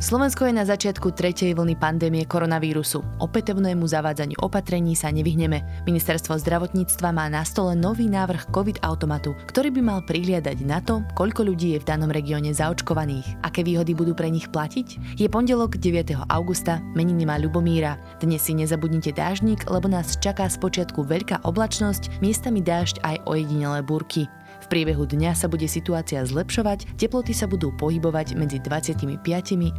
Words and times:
Slovensko 0.00 0.48
je 0.48 0.56
na 0.56 0.64
začiatku 0.64 1.12
tretej 1.12 1.52
vlny 1.52 1.76
pandémie 1.76 2.24
koronavírusu. 2.24 3.04
Opätovnému 3.20 3.84
zavádzaniu 3.84 4.40
opatrení 4.40 4.96
sa 4.96 5.12
nevyhneme. 5.12 5.84
Ministerstvo 5.84 6.40
zdravotníctva 6.40 7.12
má 7.12 7.28
na 7.28 7.44
stole 7.44 7.76
nový 7.76 8.08
návrh 8.08 8.48
COVID-automatu, 8.48 9.36
ktorý 9.52 9.68
by 9.68 9.80
mal 9.84 10.00
prihliadať 10.00 10.64
na 10.64 10.80
to, 10.80 11.04
koľko 11.12 11.52
ľudí 11.52 11.76
je 11.76 11.84
v 11.84 11.88
danom 11.92 12.08
regióne 12.08 12.48
zaočkovaných. 12.48 13.44
Aké 13.44 13.60
výhody 13.60 13.92
budú 13.92 14.16
pre 14.16 14.32
nich 14.32 14.48
platiť? 14.48 15.20
Je 15.20 15.28
pondelok 15.28 15.76
9. 15.76 16.16
augusta, 16.32 16.80
meniny 16.96 17.28
má 17.28 17.36
Ľubomíra. 17.36 18.00
Dnes 18.24 18.40
si 18.40 18.56
nezabudnite 18.56 19.12
dážnik, 19.12 19.68
lebo 19.68 19.84
nás 19.84 20.16
čaká 20.16 20.48
spočiatku 20.48 21.04
veľká 21.04 21.44
oblačnosť, 21.44 22.24
miestami 22.24 22.64
dážď 22.64 23.04
aj 23.04 23.16
ojedinelé 23.28 23.84
búrky 23.84 24.32
priebehu 24.70 25.02
dňa 25.02 25.34
sa 25.34 25.50
bude 25.50 25.66
situácia 25.66 26.22
zlepšovať, 26.22 26.94
teploty 26.94 27.34
sa 27.34 27.50
budú 27.50 27.74
pohybovať 27.74 28.38
medzi 28.38 28.62
25 28.62 29.18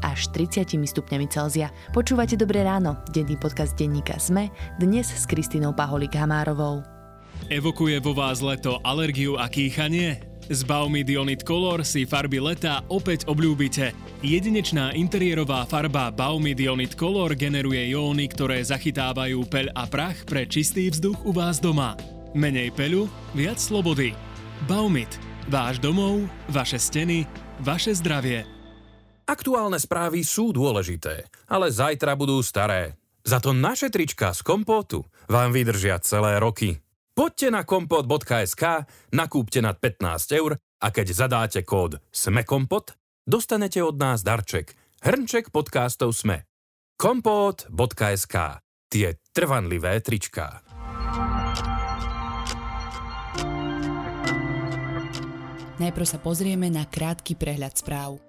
až 0.03 0.20
30 0.35 0.75
stupňami 0.84 1.25
Celzia. 1.31 1.71
Počúvate 1.95 2.35
Dobré 2.35 2.67
ráno, 2.67 2.99
denný 3.15 3.39
podcast 3.39 3.79
denníka 3.79 4.20
SME, 4.20 4.51
dnes 4.84 5.07
s 5.07 5.23
Kristinou 5.23 5.71
Paholik 5.71 6.20
Hamárovou. 6.20 6.84
Evokuje 7.48 8.03
vo 8.03 8.12
vás 8.12 8.43
leto 8.43 8.84
alergiu 8.84 9.39
a 9.39 9.48
kýchanie? 9.48 10.27
Z 10.51 10.67
Baumy 10.67 11.07
Dionit 11.07 11.48
Color 11.48 11.87
si 11.87 12.03
farby 12.03 12.43
leta 12.43 12.84
opäť 12.91 13.23
obľúbite. 13.31 13.95
Jedinečná 14.20 14.91
interiérová 14.91 15.63
farba 15.63 16.12
Baumy 16.12 16.51
Dionit 16.51 16.99
Color 16.99 17.39
generuje 17.39 17.95
jóny, 17.95 18.27
ktoré 18.27 18.59
zachytávajú 18.59 19.48
peľ 19.48 19.71
a 19.71 19.87
prach 19.87 20.27
pre 20.27 20.43
čistý 20.43 20.91
vzduch 20.91 21.23
u 21.23 21.31
vás 21.31 21.63
doma. 21.63 21.95
Menej 22.35 22.76
peľu, 22.76 23.07
viac 23.31 23.63
slobody. 23.63 24.30
Baumit. 24.70 25.09
Váš 25.49 25.81
domov, 25.81 26.29
vaše 26.45 26.77
steny, 26.77 27.25
vaše 27.65 27.97
zdravie. 27.97 28.45
Aktuálne 29.26 29.81
správy 29.81 30.21
sú 30.21 30.54
dôležité, 30.54 31.26
ale 31.49 31.73
zajtra 31.73 32.13
budú 32.13 32.37
staré. 32.45 32.93
Za 33.26 33.41
to 33.41 33.57
naše 33.57 33.89
trička 33.89 34.34
z 34.37 34.45
kompótu 34.45 35.01
vám 35.26 35.49
vydržia 35.49 35.98
celé 36.01 36.37
roky. 36.37 36.77
Poďte 37.17 37.48
na 37.49 37.62
kompot.sk, 37.65 38.85
nakúpte 39.13 39.59
nad 39.65 39.82
15 39.82 40.39
eur 40.39 40.57
a 40.57 40.87
keď 40.93 41.07
zadáte 41.09 41.59
kód 41.65 41.98
SMEKOMPOT, 42.13 42.98
dostanete 43.26 43.82
od 43.82 43.98
nás 43.98 44.21
darček. 44.21 44.77
Hrnček 45.01 45.49
podcastov 45.49 46.13
SME. 46.13 46.45
kompot.sk 47.01 48.35
Tie 48.91 49.07
trvanlivé 49.34 50.04
tričká. 50.05 50.70
Najprv 55.82 56.05
sa 56.05 56.21
pozrieme 56.21 56.70
na 56.70 56.85
krátky 56.85 57.34
prehľad 57.34 57.74
správ. 57.74 58.21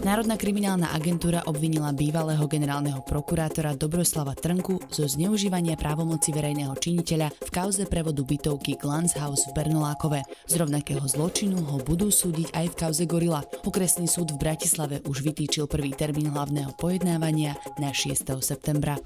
Národná 0.00 0.38
kriminálna 0.38 0.94
agentúra 0.94 1.42
obvinila 1.44 1.90
bývalého 1.90 2.46
generálneho 2.46 3.02
prokurátora 3.02 3.74
Dobroslava 3.74 4.32
Trnku 4.38 4.78
zo 4.88 5.04
zneužívania 5.04 5.74
právomoci 5.74 6.30
verejného 6.30 6.72
činiteľa 6.78 7.34
v 7.34 7.50
kauze 7.50 7.84
prevodu 7.84 8.22
bytovky 8.22 8.78
Glans 8.78 9.12
House 9.18 9.50
v 9.50 9.58
Bernolákove. 9.58 10.22
Z 10.46 10.54
rovnakého 10.54 11.02
zločinu 11.04 11.60
ho 11.66 11.82
budú 11.82 12.14
súdiť 12.14 12.54
aj 12.54 12.66
v 12.70 12.78
kauze 12.78 13.04
Gorila. 13.10 13.42
Okresný 13.66 14.06
súd 14.06 14.32
v 14.38 14.40
Bratislave 14.40 15.02
už 15.04 15.20
vytýčil 15.26 15.66
prvý 15.66 15.92
termín 15.98 16.30
hlavného 16.30 16.72
pojednávania 16.78 17.58
na 17.76 17.90
6. 17.90 18.38
septembra 18.40 18.96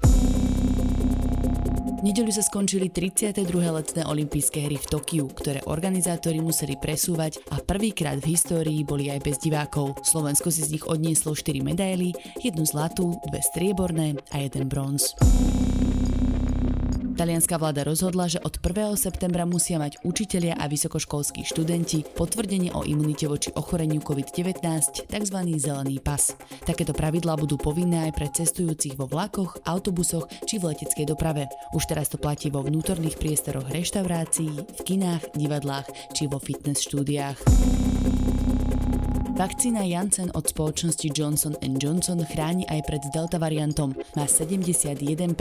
nedeľu 2.05 2.29
sa 2.29 2.45
skončili 2.45 2.93
32. 2.93 3.49
letné 3.49 4.05
olympijské 4.05 4.69
hry 4.69 4.77
v 4.77 4.85
Tokiu, 4.85 5.25
ktoré 5.25 5.65
organizátori 5.65 6.37
museli 6.37 6.77
presúvať 6.77 7.41
a 7.49 7.57
prvýkrát 7.57 8.21
v 8.21 8.37
histórii 8.37 8.85
boli 8.85 9.09
aj 9.09 9.25
bez 9.25 9.41
divákov. 9.41 9.97
Slovensko 10.05 10.53
si 10.53 10.61
z 10.61 10.77
nich 10.77 10.85
odnieslo 10.85 11.33
4 11.33 11.65
medaily, 11.65 12.13
jednu 12.37 12.61
zlatú, 12.61 13.17
dve 13.25 13.41
strieborné 13.41 14.21
a 14.29 14.45
jeden 14.45 14.69
bronz. 14.69 15.17
Talianská 17.15 17.55
vláda 17.55 17.87
rozhodla, 17.87 18.27
že 18.27 18.43
od 18.43 18.59
1. 18.59 18.91
septembra 18.99 19.47
musia 19.47 19.79
mať 19.79 20.03
učitelia 20.03 20.59
a 20.59 20.67
vysokoškolskí 20.67 21.47
študenti 21.47 22.03
potvrdenie 22.03 22.75
o 22.75 22.83
imunite 22.83 23.31
voči 23.31 23.55
ochoreniu 23.55 24.03
COVID-19, 24.03 24.59
tzv. 25.07 25.37
zelený 25.55 26.03
pas. 26.03 26.35
Takéto 26.67 26.91
pravidlá 26.91 27.39
budú 27.39 27.55
povinné 27.55 28.11
aj 28.11 28.19
pre 28.19 28.27
cestujúcich 28.27 28.99
vo 28.99 29.07
vlakoch, 29.07 29.63
autobusoch 29.63 30.27
či 30.43 30.59
v 30.59 30.75
leteckej 30.75 31.07
doprave. 31.07 31.47
Už 31.71 31.87
teraz 31.87 32.11
to 32.11 32.19
platí 32.19 32.51
vo 32.51 32.59
vnútorných 32.67 33.15
priestoroch 33.15 33.71
reštaurácií, 33.71 34.51
v 34.51 34.79
kinách, 34.83 35.39
divadlách 35.39 35.87
či 36.11 36.27
vo 36.27 36.43
fitness 36.43 36.83
štúdiách. 36.83 37.39
Vakcína 39.35 39.83
Janssen 39.83 40.31
od 40.31 40.47
spoločnosti 40.47 41.11
Johnson 41.11 41.59
Johnson 41.59 42.23
chráni 42.23 42.63
aj 42.71 42.87
pred 42.87 43.03
delta 43.11 43.35
variantom. 43.35 43.91
Má 44.15 44.31
71% 44.31 45.35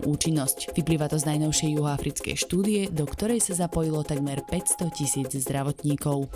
účinnosť. 0.00 0.72
Vyplýva 0.72 1.12
to 1.12 1.20
z 1.20 1.28
najnovšej 1.28 1.76
juhoafrickej 1.76 2.40
štúdie, 2.40 2.88
do 2.88 3.04
ktorej 3.04 3.44
sa 3.44 3.68
zapojilo 3.68 4.00
takmer 4.00 4.40
500 4.48 4.96
tisíc 4.96 5.28
zdravotníkov. 5.44 6.32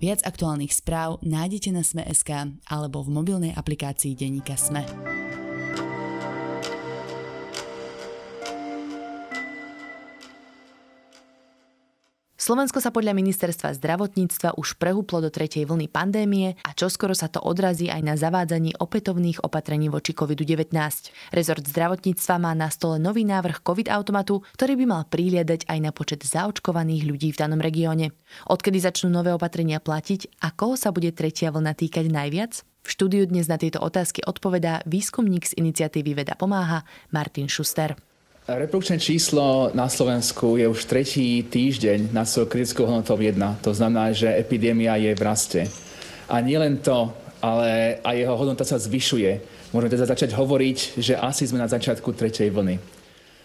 Viac 0.00 0.24
aktuálnych 0.24 0.72
správ 0.72 1.20
nájdete 1.20 1.68
na 1.68 1.84
Sme.sk 1.84 2.56
alebo 2.64 3.04
v 3.04 3.12
mobilnej 3.12 3.52
aplikácii 3.52 4.16
Deníka 4.16 4.56
Sme. 4.56 4.88
Slovensko 12.48 12.80
sa 12.80 12.88
podľa 12.88 13.12
ministerstva 13.12 13.76
zdravotníctva 13.76 14.56
už 14.56 14.80
prehúplo 14.80 15.20
do 15.20 15.28
tretej 15.28 15.68
vlny 15.68 15.92
pandémie 15.92 16.56
a 16.64 16.72
čoskoro 16.72 17.12
sa 17.12 17.28
to 17.28 17.44
odrazí 17.44 17.92
aj 17.92 18.00
na 18.00 18.16
zavádzaní 18.16 18.72
opätovných 18.80 19.44
opatrení 19.44 19.92
voči 19.92 20.16
COVID-19. 20.16 20.72
Rezort 21.36 21.60
zdravotníctva 21.68 22.40
má 22.40 22.56
na 22.56 22.72
stole 22.72 22.96
nový 22.96 23.28
návrh 23.28 23.60
COVID-automatu, 23.60 24.48
ktorý 24.56 24.80
by 24.80 24.84
mal 24.88 25.04
prihliadať 25.12 25.68
aj 25.68 25.76
na 25.76 25.92
počet 25.92 26.24
zaočkovaných 26.24 27.04
ľudí 27.04 27.36
v 27.36 27.40
danom 27.44 27.60
regióne. 27.60 28.16
Odkedy 28.48 28.80
začnú 28.80 29.12
nové 29.12 29.28
opatrenia 29.36 29.76
platiť 29.76 30.40
a 30.40 30.48
koho 30.48 30.72
sa 30.72 30.88
bude 30.88 31.12
tretia 31.12 31.52
vlna 31.52 31.76
týkať 31.76 32.08
najviac? 32.08 32.64
V 32.64 32.88
štúdiu 32.88 33.28
dnes 33.28 33.44
na 33.52 33.60
tieto 33.60 33.84
otázky 33.84 34.24
odpovedá 34.24 34.80
výskumník 34.88 35.44
z 35.44 35.52
iniciatívy 35.52 36.24
Veda 36.24 36.32
pomáha 36.32 36.80
Martin 37.12 37.52
Schuster. 37.52 38.07
Reprodukčné 38.48 38.96
číslo 38.96 39.68
na 39.76 39.92
Slovensku 39.92 40.56
je 40.56 40.64
už 40.64 40.88
tretí 40.88 41.44
týždeň 41.44 42.16
na 42.16 42.24
svojou 42.24 42.48
kritickou 42.48 42.88
hodnotou 42.88 43.20
1. 43.20 43.36
To 43.60 43.76
znamená, 43.76 44.16
že 44.16 44.24
epidémia 44.24 44.96
je 44.96 45.12
v 45.12 45.20
raste. 45.20 45.60
A 46.32 46.40
nielen 46.40 46.80
to, 46.80 47.12
ale 47.44 48.00
aj 48.00 48.16
jeho 48.16 48.32
hodnota 48.40 48.64
sa 48.64 48.80
zvyšuje. 48.80 49.44
Môžeme 49.68 49.92
teda 49.92 50.08
začať 50.08 50.32
hovoriť, 50.32 50.96
že 50.96 51.20
asi 51.20 51.44
sme 51.44 51.60
na 51.60 51.68
začiatku 51.68 52.08
tretej 52.16 52.48
vlny. 52.48 52.80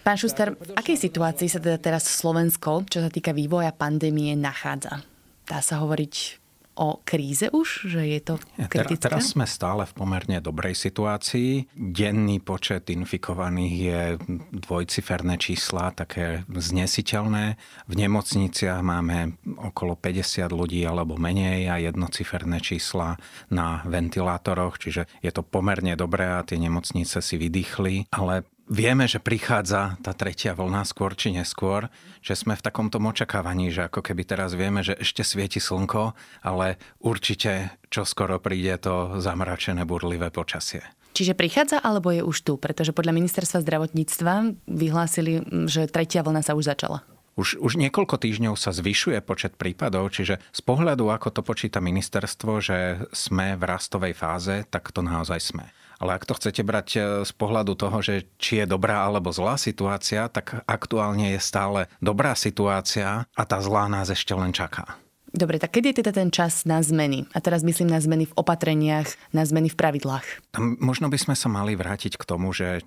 Pán 0.08 0.16
Šuster, 0.16 0.56
v 0.56 0.72
akej 0.72 0.96
situácii 0.96 1.52
sa 1.52 1.60
teda 1.60 1.84
teraz 1.84 2.08
Slovensko, 2.08 2.88
čo 2.88 3.04
sa 3.04 3.12
týka 3.12 3.36
vývoja 3.36 3.76
pandémie, 3.76 4.40
nachádza? 4.40 5.04
Dá 5.44 5.60
sa 5.60 5.84
hovoriť 5.84 6.43
o 6.76 7.02
kríze 7.06 7.50
už, 7.54 7.90
že 7.90 8.02
je 8.06 8.20
to 8.22 8.36
kritické? 8.70 9.10
Teraz 9.10 9.34
sme 9.34 9.46
stále 9.46 9.86
v 9.86 9.94
pomerne 9.94 10.38
dobrej 10.42 10.74
situácii. 10.78 11.70
Denný 11.74 12.42
počet 12.42 12.90
infikovaných 12.90 13.76
je 13.76 14.02
dvojciferné 14.52 15.38
čísla, 15.38 15.94
také 15.94 16.46
znesiteľné. 16.50 17.58
V 17.90 17.94
nemocniciach 17.94 18.82
máme 18.82 19.38
okolo 19.60 19.98
50 19.98 20.50
ľudí 20.54 20.82
alebo 20.86 21.18
menej 21.18 21.70
a 21.70 21.78
jednociferné 21.82 22.62
čísla 22.64 23.18
na 23.54 23.86
ventilátoroch, 23.86 24.82
čiže 24.82 25.06
je 25.22 25.32
to 25.34 25.46
pomerne 25.46 25.94
dobré 25.94 26.30
a 26.30 26.46
tie 26.46 26.58
nemocnice 26.58 27.22
si 27.22 27.36
vydýchli, 27.38 28.10
ale 28.14 28.46
Vieme, 28.64 29.12
že 29.12 29.20
prichádza 29.20 30.00
tá 30.00 30.16
tretia 30.16 30.56
vlna 30.56 30.88
skôr 30.88 31.12
či 31.20 31.36
neskôr, 31.36 31.92
že 32.24 32.32
sme 32.32 32.56
v 32.56 32.64
takomto 32.64 32.96
očakávaní, 32.96 33.76
že 33.76 33.92
ako 33.92 34.00
keby 34.00 34.24
teraz 34.24 34.56
vieme, 34.56 34.80
že 34.80 34.96
ešte 34.96 35.20
svieti 35.20 35.60
slnko, 35.60 36.16
ale 36.48 36.80
určite 37.04 37.76
čo 37.92 38.08
skoro 38.08 38.40
príde 38.40 38.80
to 38.80 39.20
zamračené 39.20 39.84
burlivé 39.84 40.32
počasie. 40.32 40.80
Čiže 41.12 41.36
prichádza 41.36 41.78
alebo 41.84 42.10
je 42.16 42.24
už 42.24 42.38
tu? 42.42 42.56
Pretože 42.56 42.96
podľa 42.96 43.14
ministerstva 43.20 43.62
zdravotníctva 43.62 44.56
vyhlásili, 44.66 45.44
že 45.68 45.92
tretia 45.92 46.24
vlna 46.24 46.42
sa 46.42 46.56
už 46.56 46.64
začala. 46.72 47.04
Už, 47.36 47.60
už 47.60 47.82
niekoľko 47.82 48.16
týždňov 48.16 48.56
sa 48.56 48.72
zvyšuje 48.72 49.20
počet 49.26 49.60
prípadov, 49.60 50.08
čiže 50.14 50.38
z 50.40 50.62
pohľadu, 50.64 51.10
ako 51.10 51.34
to 51.34 51.42
počíta 51.42 51.82
ministerstvo, 51.82 52.52
že 52.62 52.78
sme 53.10 53.58
v 53.58 53.64
rastovej 53.66 54.14
fáze, 54.14 54.64
tak 54.70 54.94
to 54.94 55.02
naozaj 55.02 55.42
sme. 55.42 55.66
Ale 56.04 56.20
ak 56.20 56.28
to 56.28 56.36
chcete 56.36 56.68
brať 56.68 56.88
e, 56.94 57.00
z 57.24 57.32
pohľadu 57.32 57.80
toho, 57.80 58.04
že 58.04 58.28
či 58.36 58.60
je 58.60 58.68
dobrá 58.68 59.08
alebo 59.08 59.32
zlá 59.32 59.56
situácia, 59.56 60.28
tak 60.28 60.60
aktuálne 60.68 61.32
je 61.32 61.40
stále 61.40 61.88
dobrá 62.04 62.36
situácia 62.36 63.24
a 63.32 63.44
tá 63.48 63.64
zlá 63.64 63.88
nás 63.88 64.12
ešte 64.12 64.36
len 64.36 64.52
čaká. 64.52 65.00
Dobre, 65.32 65.64
tak 65.64 65.80
kedy 65.80 65.96
je 65.96 66.00
teda 66.04 66.12
ten 66.12 66.28
čas 66.28 66.68
na 66.68 66.84
zmeny? 66.84 67.24
A 67.32 67.40
teraz 67.40 67.64
myslím 67.64 67.88
na 67.88 68.04
zmeny 68.04 68.28
v 68.28 68.36
opatreniach, 68.36 69.16
na 69.32 69.48
zmeny 69.48 69.72
v 69.72 69.80
pravidlách. 69.80 70.52
Možno 70.84 71.08
by 71.08 71.16
sme 71.16 71.36
sa 71.40 71.48
mali 71.48 71.74
vrátiť 71.74 72.20
k 72.20 72.28
tomu, 72.28 72.52
že 72.52 72.84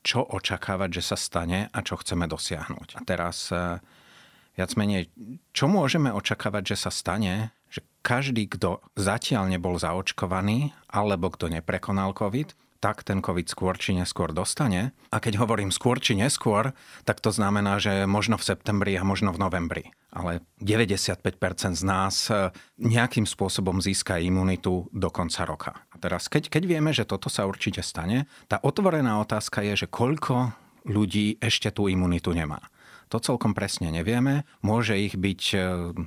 čo 0.00 0.24
očakávať, 0.24 0.98
že 0.98 1.02
sa 1.12 1.16
stane 1.20 1.68
a 1.68 1.78
čo 1.84 2.00
chceme 2.00 2.24
dosiahnuť. 2.24 2.88
A 2.96 3.00
teraz 3.04 3.52
e, 3.52 3.84
viac 4.56 4.72
menej, 4.80 5.12
čo 5.52 5.68
môžeme 5.68 6.08
očakávať, 6.08 6.72
že 6.72 6.88
sa 6.88 6.90
stane, 6.90 7.52
každý, 8.06 8.46
kto 8.46 8.78
zatiaľ 8.94 9.50
nebol 9.50 9.74
zaočkovaný 9.74 10.70
alebo 10.86 11.34
kto 11.34 11.50
neprekonal 11.50 12.14
COVID, 12.14 12.54
tak 12.78 13.02
ten 13.02 13.18
COVID 13.18 13.50
skôr 13.50 13.74
či 13.74 13.98
neskôr 13.98 14.30
dostane. 14.30 14.94
A 15.10 15.18
keď 15.18 15.42
hovorím 15.42 15.74
skôr 15.74 15.98
či 15.98 16.14
neskôr, 16.14 16.70
tak 17.02 17.18
to 17.18 17.34
znamená, 17.34 17.82
že 17.82 18.06
možno 18.06 18.38
v 18.38 18.46
septembri 18.46 18.94
a 18.94 19.02
možno 19.02 19.34
v 19.34 19.42
novembri. 19.42 19.84
Ale 20.14 20.46
95% 20.62 21.24
z 21.74 21.82
nás 21.82 22.30
e, 22.30 22.54
nejakým 22.78 23.26
spôsobom 23.26 23.82
získa 23.82 24.22
imunitu 24.22 24.86
do 24.94 25.08
konca 25.10 25.42
roka. 25.42 25.72
A 25.90 25.96
teraz, 25.98 26.30
keď, 26.30 26.46
keď 26.46 26.62
vieme, 26.64 26.94
že 26.94 27.08
toto 27.08 27.26
sa 27.26 27.44
určite 27.48 27.82
stane, 27.82 28.30
tá 28.46 28.62
otvorená 28.62 29.18
otázka 29.18 29.66
je, 29.66 29.84
že 29.84 29.90
koľko 29.90 30.54
ľudí 30.86 31.42
ešte 31.42 31.74
tú 31.74 31.90
imunitu 31.90 32.30
nemá. 32.30 32.62
To 33.06 33.22
celkom 33.22 33.54
presne 33.54 33.94
nevieme. 33.94 34.42
Môže 34.66 34.98
ich 34.98 35.14
byť 35.14 35.42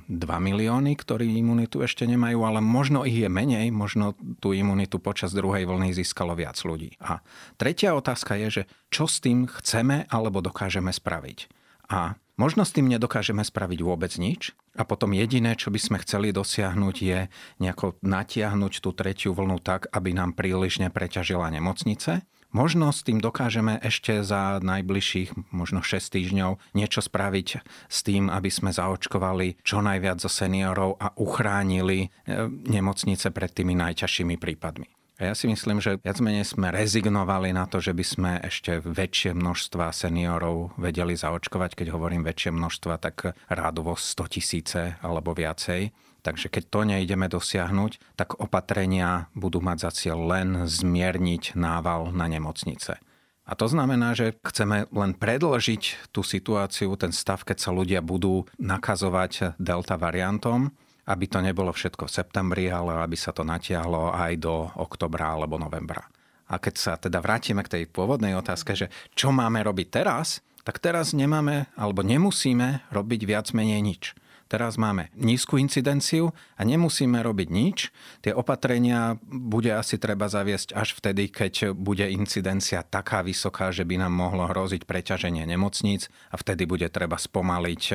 2 0.08 0.20
e, 0.20 0.38
milióny, 0.40 0.92
ktorí 1.00 1.32
imunitu 1.32 1.80
ešte 1.80 2.04
nemajú, 2.04 2.44
ale 2.44 2.60
možno 2.60 3.08
ich 3.08 3.16
je 3.16 3.30
menej, 3.32 3.72
možno 3.72 4.12
tú 4.44 4.52
imunitu 4.52 5.00
počas 5.00 5.32
druhej 5.32 5.64
vlny 5.64 5.96
získalo 5.96 6.36
viac 6.36 6.60
ľudí. 6.60 7.00
A 7.00 7.24
tretia 7.56 7.96
otázka 7.96 8.36
je, 8.36 8.48
že 8.60 8.62
čo 8.92 9.08
s 9.08 9.24
tým 9.24 9.48
chceme 9.48 10.04
alebo 10.12 10.44
dokážeme 10.44 10.92
spraviť. 10.92 11.48
A 11.90 12.20
možno 12.36 12.68
s 12.68 12.76
tým 12.76 12.86
nedokážeme 12.86 13.42
spraviť 13.42 13.80
vôbec 13.80 14.12
nič. 14.20 14.52
A 14.76 14.86
potom 14.86 15.16
jediné, 15.16 15.56
čo 15.56 15.72
by 15.72 15.80
sme 15.80 15.98
chceli 16.04 16.30
dosiahnuť, 16.30 16.96
je 17.00 17.18
nejako 17.58 17.98
natiahnuť 18.04 18.72
tú 18.78 18.94
tretiu 18.94 19.34
vlnu 19.34 19.58
tak, 19.58 19.88
aby 19.90 20.14
nám 20.14 20.36
príliš 20.36 20.78
nepreťažila 20.84 21.50
nemocnice 21.50 22.22
Možno 22.50 22.90
s 22.90 23.06
tým 23.06 23.22
dokážeme 23.22 23.78
ešte 23.78 24.26
za 24.26 24.58
najbližších 24.58 25.54
možno 25.54 25.86
6 25.86 26.02
týždňov 26.18 26.58
niečo 26.74 26.98
spraviť 26.98 27.48
s 27.86 27.98
tým, 28.02 28.26
aby 28.26 28.50
sme 28.50 28.74
zaočkovali 28.74 29.62
čo 29.62 29.78
najviac 29.78 30.18
zo 30.18 30.26
seniorov 30.26 30.98
a 30.98 31.14
uchránili 31.14 32.06
e, 32.06 32.08
nemocnice 32.50 33.30
pred 33.30 33.50
tými 33.54 33.78
najťažšími 33.78 34.34
prípadmi. 34.34 34.99
A 35.20 35.28
ja 35.28 35.36
si 35.36 35.44
myslím, 35.52 35.84
že 35.84 36.00
viac 36.00 36.16
menej 36.16 36.48
sme 36.48 36.72
rezignovali 36.72 37.52
na 37.52 37.68
to, 37.68 37.76
že 37.76 37.92
by 37.92 38.04
sme 38.04 38.32
ešte 38.40 38.80
väčšie 38.80 39.36
množstva 39.36 39.92
seniorov 39.92 40.72
vedeli 40.80 41.12
zaočkovať. 41.12 41.76
Keď 41.76 41.92
hovorím 41.92 42.24
väčšie 42.24 42.56
množstva, 42.56 42.96
tak 42.96 43.36
rádovo 43.52 44.00
100 44.00 44.16
tisíce 44.32 44.96
alebo 45.04 45.36
viacej. 45.36 45.92
Takže 46.24 46.48
keď 46.48 46.62
to 46.72 46.80
nejdeme 46.88 47.28
dosiahnuť, 47.28 48.16
tak 48.16 48.40
opatrenia 48.40 49.28
budú 49.36 49.60
mať 49.60 49.78
za 49.84 49.90
cieľ 49.92 50.24
len 50.24 50.64
zmierniť 50.64 51.52
nával 51.52 52.16
na 52.16 52.24
nemocnice. 52.24 52.96
A 53.44 53.52
to 53.52 53.68
znamená, 53.68 54.16
že 54.16 54.40
chceme 54.40 54.88
len 54.88 55.12
predložiť 55.12 56.12
tú 56.16 56.24
situáciu, 56.24 56.96
ten 56.96 57.12
stav, 57.12 57.44
keď 57.44 57.60
sa 57.60 57.76
ľudia 57.76 58.00
budú 58.00 58.48
nakazovať 58.56 59.60
delta 59.60 60.00
variantom, 60.00 60.72
aby 61.06 61.24
to 61.30 61.38
nebolo 61.40 61.72
všetko 61.72 62.08
v 62.08 62.14
septembri, 62.14 62.64
ale 62.68 63.00
aby 63.00 63.16
sa 63.16 63.32
to 63.32 63.46
natiahlo 63.46 64.12
aj 64.12 64.32
do 64.40 64.68
oktobra 64.76 65.36
alebo 65.38 65.56
novembra. 65.56 66.04
A 66.50 66.58
keď 66.58 66.74
sa 66.74 66.92
teda 66.98 67.22
vrátime 67.22 67.62
k 67.62 67.72
tej 67.78 67.82
pôvodnej 67.86 68.34
otázke, 68.34 68.74
že 68.74 68.90
čo 69.14 69.30
máme 69.30 69.62
robiť 69.62 69.88
teraz, 69.88 70.42
tak 70.66 70.82
teraz 70.82 71.16
nemáme 71.16 71.70
alebo 71.78 72.04
nemusíme 72.04 72.90
robiť 72.92 73.20
viac 73.24 73.46
menej 73.56 73.80
nič. 73.80 74.02
Teraz 74.50 74.74
máme 74.74 75.14
nízku 75.14 75.62
incidenciu 75.62 76.34
a 76.58 76.66
nemusíme 76.66 77.22
robiť 77.22 77.48
nič. 77.54 77.94
Tie 78.18 78.34
opatrenia 78.34 79.14
bude 79.22 79.70
asi 79.70 79.94
treba 79.94 80.26
zaviesť 80.26 80.74
až 80.74 80.98
vtedy, 80.98 81.30
keď 81.30 81.70
bude 81.70 82.02
incidencia 82.10 82.82
taká 82.82 83.22
vysoká, 83.22 83.70
že 83.70 83.86
by 83.86 84.02
nám 84.02 84.10
mohlo 84.10 84.50
hroziť 84.50 84.90
preťaženie 84.90 85.46
nemocníc 85.46 86.10
a 86.34 86.36
vtedy 86.36 86.66
bude 86.66 86.90
treba 86.90 87.14
spomaliť 87.14 87.82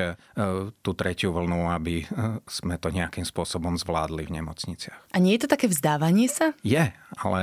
tú 0.80 0.90
tretiu 0.96 1.36
vlnu, 1.36 1.68
aby 1.76 2.00
e, 2.00 2.04
sme 2.48 2.80
to 2.80 2.88
nejakým 2.88 3.28
spôsobom 3.28 3.76
zvládli 3.76 4.24
v 4.24 4.40
nemocniciach. 4.40 5.12
A 5.12 5.20
nie 5.20 5.36
je 5.36 5.44
to 5.44 5.52
také 5.52 5.68
vzdávanie 5.68 6.32
sa? 6.32 6.56
Je, 6.64 6.88
ale 7.20 7.38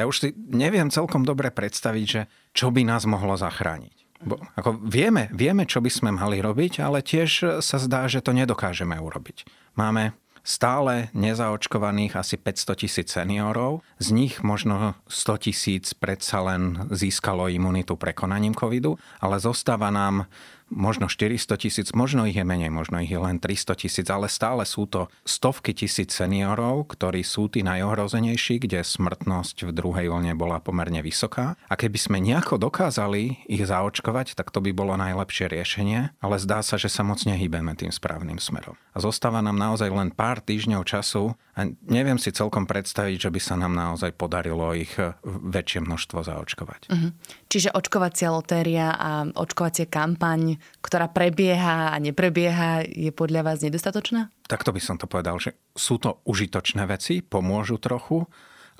ja 0.00 0.08
už 0.08 0.16
si 0.16 0.28
neviem 0.48 0.88
celkom 0.88 1.28
dobre 1.28 1.52
predstaviť, 1.52 2.06
že 2.08 2.24
čo 2.56 2.72
by 2.72 2.88
nás 2.88 3.04
mohlo 3.04 3.36
zachrániť. 3.36 4.09
Bo, 4.20 4.36
ako 4.56 4.84
vieme, 4.84 5.32
vieme, 5.32 5.64
čo 5.64 5.80
by 5.80 5.88
sme 5.88 6.10
mali 6.12 6.44
robiť, 6.44 6.84
ale 6.84 7.00
tiež 7.00 7.60
sa 7.64 7.76
zdá, 7.80 8.04
že 8.04 8.20
to 8.20 8.36
nedokážeme 8.36 8.92
urobiť. 9.00 9.48
Máme 9.80 10.12
stále 10.42 11.12
nezaočkovaných 11.12 12.16
asi 12.16 12.36
500 12.40 12.80
tisíc 12.80 13.08
seniorov, 13.12 13.84
z 14.00 14.08
nich 14.12 14.40
možno 14.40 14.96
100 15.08 15.44
tisíc 15.48 15.92
predsa 15.92 16.40
len 16.44 16.88
získalo 16.92 17.48
imunitu 17.48 17.96
prekonaním 17.96 18.56
covidu, 18.56 18.96
ale 19.20 19.36
zostáva 19.40 19.92
nám 19.92 20.28
možno 20.70 21.10
400 21.10 21.60
tisíc, 21.60 21.88
možno 21.92 22.24
ich 22.24 22.38
je 22.38 22.46
menej, 22.46 22.70
možno 22.70 23.02
ich 23.02 23.10
je 23.10 23.18
len 23.18 23.42
300 23.42 23.74
tisíc, 23.76 24.06
ale 24.08 24.30
stále 24.30 24.62
sú 24.62 24.86
to 24.86 25.10
stovky 25.26 25.74
tisíc 25.74 26.14
seniorov, 26.14 26.94
ktorí 26.94 27.26
sú 27.26 27.50
tí 27.50 27.60
najohrozenejší, 27.66 28.62
kde 28.62 28.86
smrtnosť 28.86 29.68
v 29.68 29.74
druhej 29.74 30.06
vlne 30.08 30.32
bola 30.38 30.62
pomerne 30.62 31.02
vysoká. 31.02 31.58
A 31.68 31.74
keby 31.74 31.98
sme 31.98 32.18
nejako 32.22 32.56
dokázali 32.56 33.44
ich 33.50 33.66
zaočkovať, 33.66 34.38
tak 34.38 34.54
to 34.54 34.62
by 34.62 34.70
bolo 34.70 34.94
najlepšie 34.96 35.50
riešenie, 35.50 36.14
ale 36.22 36.36
zdá 36.38 36.62
sa, 36.62 36.78
že 36.78 36.88
sa 36.88 37.02
moc 37.02 37.20
nehybeme 37.26 37.74
tým 37.74 37.90
správnym 37.90 38.38
smerom. 38.38 38.78
A 38.94 38.98
zostáva 39.02 39.42
nám 39.42 39.58
naozaj 39.58 39.90
len 39.90 40.14
pár 40.14 40.38
týždňov 40.40 40.86
času 40.86 41.34
a 41.60 41.68
neviem 41.92 42.16
si 42.16 42.32
celkom 42.32 42.64
predstaviť, 42.64 43.28
že 43.28 43.30
by 43.30 43.40
sa 43.44 43.54
nám 43.60 43.76
naozaj 43.76 44.16
podarilo 44.16 44.72
ich 44.72 44.96
väčšie 45.28 45.84
množstvo 45.84 46.24
zaočkovať. 46.24 46.80
Uh-huh. 46.88 47.12
Čiže 47.52 47.76
očkovacia 47.76 48.32
lotéria 48.32 48.96
a 48.96 49.28
očkovacia 49.28 49.84
kampaň 49.84 50.56
ktorá 50.80 51.12
prebieha 51.12 51.92
a 51.92 51.96
neprebieha, 52.00 52.88
je 52.88 53.12
podľa 53.12 53.44
vás 53.44 53.58
nedostatočná? 53.60 54.32
Takto 54.48 54.72
by 54.72 54.80
som 54.80 54.96
to 54.96 55.04
povedal, 55.04 55.36
že 55.36 55.54
sú 55.76 56.00
to 56.00 56.24
užitočné 56.24 56.88
veci, 56.88 57.20
pomôžu 57.20 57.76
trochu, 57.76 58.24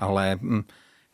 ale 0.00 0.40
mm, 0.40 0.64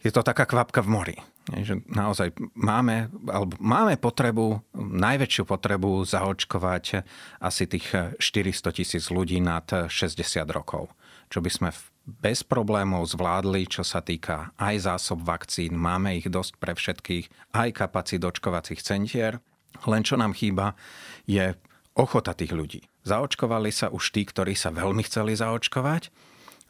je 0.06 0.10
to 0.14 0.22
taká 0.22 0.46
kvapka 0.46 0.80
v 0.86 0.92
mori. 0.92 1.16
Že 1.46 1.86
naozaj 1.86 2.34
máme, 2.58 3.10
alebo 3.30 3.54
máme 3.62 3.98
potrebu, 3.98 4.62
najväčšiu 4.74 5.46
potrebu 5.46 6.02
zaočkovať 6.02 7.06
asi 7.38 7.70
tých 7.70 8.18
400 8.18 8.74
tisíc 8.74 9.04
ľudí 9.10 9.38
nad 9.38 9.66
60 9.66 10.22
rokov. 10.50 10.90
Čo 11.26 11.42
by 11.42 11.50
sme 11.50 11.70
bez 12.06 12.46
problémov 12.46 13.10
zvládli, 13.10 13.66
čo 13.66 13.82
sa 13.82 13.98
týka 13.98 14.54
aj 14.62 14.86
zásob 14.86 15.26
vakcín. 15.26 15.74
Máme 15.74 16.14
ich 16.14 16.30
dosť 16.30 16.54
pre 16.62 16.72
všetkých, 16.78 17.50
aj 17.50 17.68
kapacít 17.74 18.22
očkovacích 18.22 18.78
centier. 18.78 19.42
Len 19.84 20.06
čo 20.06 20.14
nám 20.14 20.32
chýba, 20.32 20.78
je 21.26 21.58
ochota 21.98 22.32
tých 22.32 22.54
ľudí. 22.54 22.86
Zaočkovali 23.02 23.74
sa 23.74 23.90
už 23.90 24.14
tí, 24.14 24.22
ktorí 24.22 24.54
sa 24.54 24.70
veľmi 24.70 25.02
chceli 25.02 25.34
zaočkovať 25.34 26.14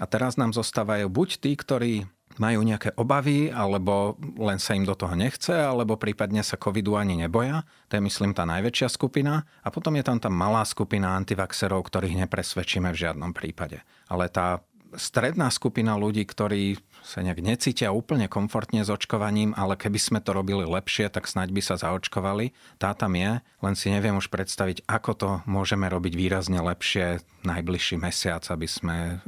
a 0.01 0.05
teraz 0.09 0.41
nám 0.41 0.57
zostávajú 0.57 1.13
buď 1.13 1.29
tí, 1.41 1.53
ktorí 1.53 1.93
majú 2.39 2.61
nejaké 2.65 2.93
obavy, 2.97 3.49
alebo 3.49 4.17
len 4.37 4.61
sa 4.61 4.77
im 4.77 4.85
do 4.85 4.93
toho 4.93 5.13
nechce, 5.17 5.53
alebo 5.53 5.97
prípadne 5.97 6.45
sa 6.45 6.61
covidu 6.61 6.97
ani 6.97 7.17
neboja. 7.17 7.65
To 7.89 7.97
je, 7.97 8.03
myslím, 8.05 8.37
tá 8.37 8.45
najväčšia 8.45 8.89
skupina. 8.93 9.45
A 9.65 9.69
potom 9.73 9.97
je 9.97 10.05
tam 10.05 10.21
tá 10.21 10.29
malá 10.29 10.65
skupina 10.69 11.17
antivaxerov, 11.17 11.87
ktorých 11.87 12.27
nepresvedčíme 12.27 12.93
v 12.93 13.01
žiadnom 13.07 13.33
prípade. 13.33 13.81
Ale 14.09 14.29
tá 14.29 14.61
stredná 14.95 15.51
skupina 15.53 15.99
ľudí, 15.99 16.25
ktorí 16.25 16.79
sa 17.07 17.23
nejak 17.23 17.39
necítia 17.39 17.95
úplne 17.95 18.27
komfortne 18.27 18.83
s 18.83 18.91
očkovaním, 18.91 19.55
ale 19.55 19.79
keby 19.79 19.95
sme 19.95 20.19
to 20.19 20.35
robili 20.35 20.67
lepšie, 20.67 21.07
tak 21.07 21.31
snaď 21.31 21.55
by 21.55 21.63
sa 21.63 21.79
zaočkovali. 21.79 22.51
Tá 22.83 22.99
tam 22.99 23.15
je, 23.15 23.39
len 23.39 23.75
si 23.79 23.95
neviem 23.95 24.19
už 24.19 24.27
predstaviť, 24.27 24.83
ako 24.91 25.11
to 25.15 25.31
môžeme 25.47 25.87
robiť 25.87 26.19
výrazne 26.19 26.59
lepšie 26.59 27.23
najbližší 27.47 28.03
mesiac, 28.03 28.43
aby 28.51 28.67
sme 28.67 29.23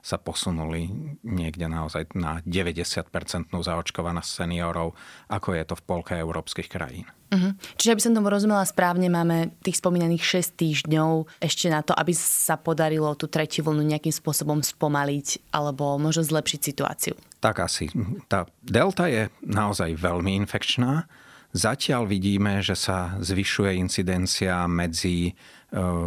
sa 0.00 0.16
posunuli 0.16 0.88
niekde 1.20 1.68
naozaj 1.68 2.16
na 2.16 2.40
90% 2.48 3.12
zaočkovanosť 3.52 4.30
seniorov, 4.32 4.96
ako 5.28 5.52
je 5.52 5.64
to 5.68 5.74
v 5.76 5.84
polke 5.84 6.16
európskych 6.16 6.72
krajín. 6.72 7.04
Uh-huh. 7.28 7.52
Čiže 7.76 7.92
aby 7.92 8.02
som 8.02 8.16
tomu 8.16 8.32
rozumela 8.32 8.64
správne, 8.64 9.12
máme 9.12 9.52
tých 9.60 9.78
spomínaných 9.84 10.24
6 10.24 10.56
týždňov 10.56 11.28
ešte 11.44 11.68
na 11.68 11.84
to, 11.84 11.92
aby 11.92 12.16
sa 12.16 12.56
podarilo 12.56 13.12
tú 13.14 13.28
tretiu 13.28 13.68
vlnu 13.68 13.84
nejakým 13.84 14.12
spôsobom 14.12 14.64
spomaliť 14.64 15.52
alebo 15.52 16.00
možno 16.00 16.24
zlepšiť 16.24 16.60
situáciu. 16.60 17.14
Tak 17.38 17.62
asi. 17.62 17.92
Tá 18.26 18.48
delta 18.64 19.06
je 19.06 19.28
naozaj 19.44 19.94
veľmi 20.00 20.40
infekčná. 20.44 21.04
Zatiaľ 21.52 22.04
vidíme, 22.04 22.60
že 22.60 22.76
sa 22.76 23.16
zvyšuje 23.20 23.80
incidencia 23.80 24.68
medzi 24.68 25.32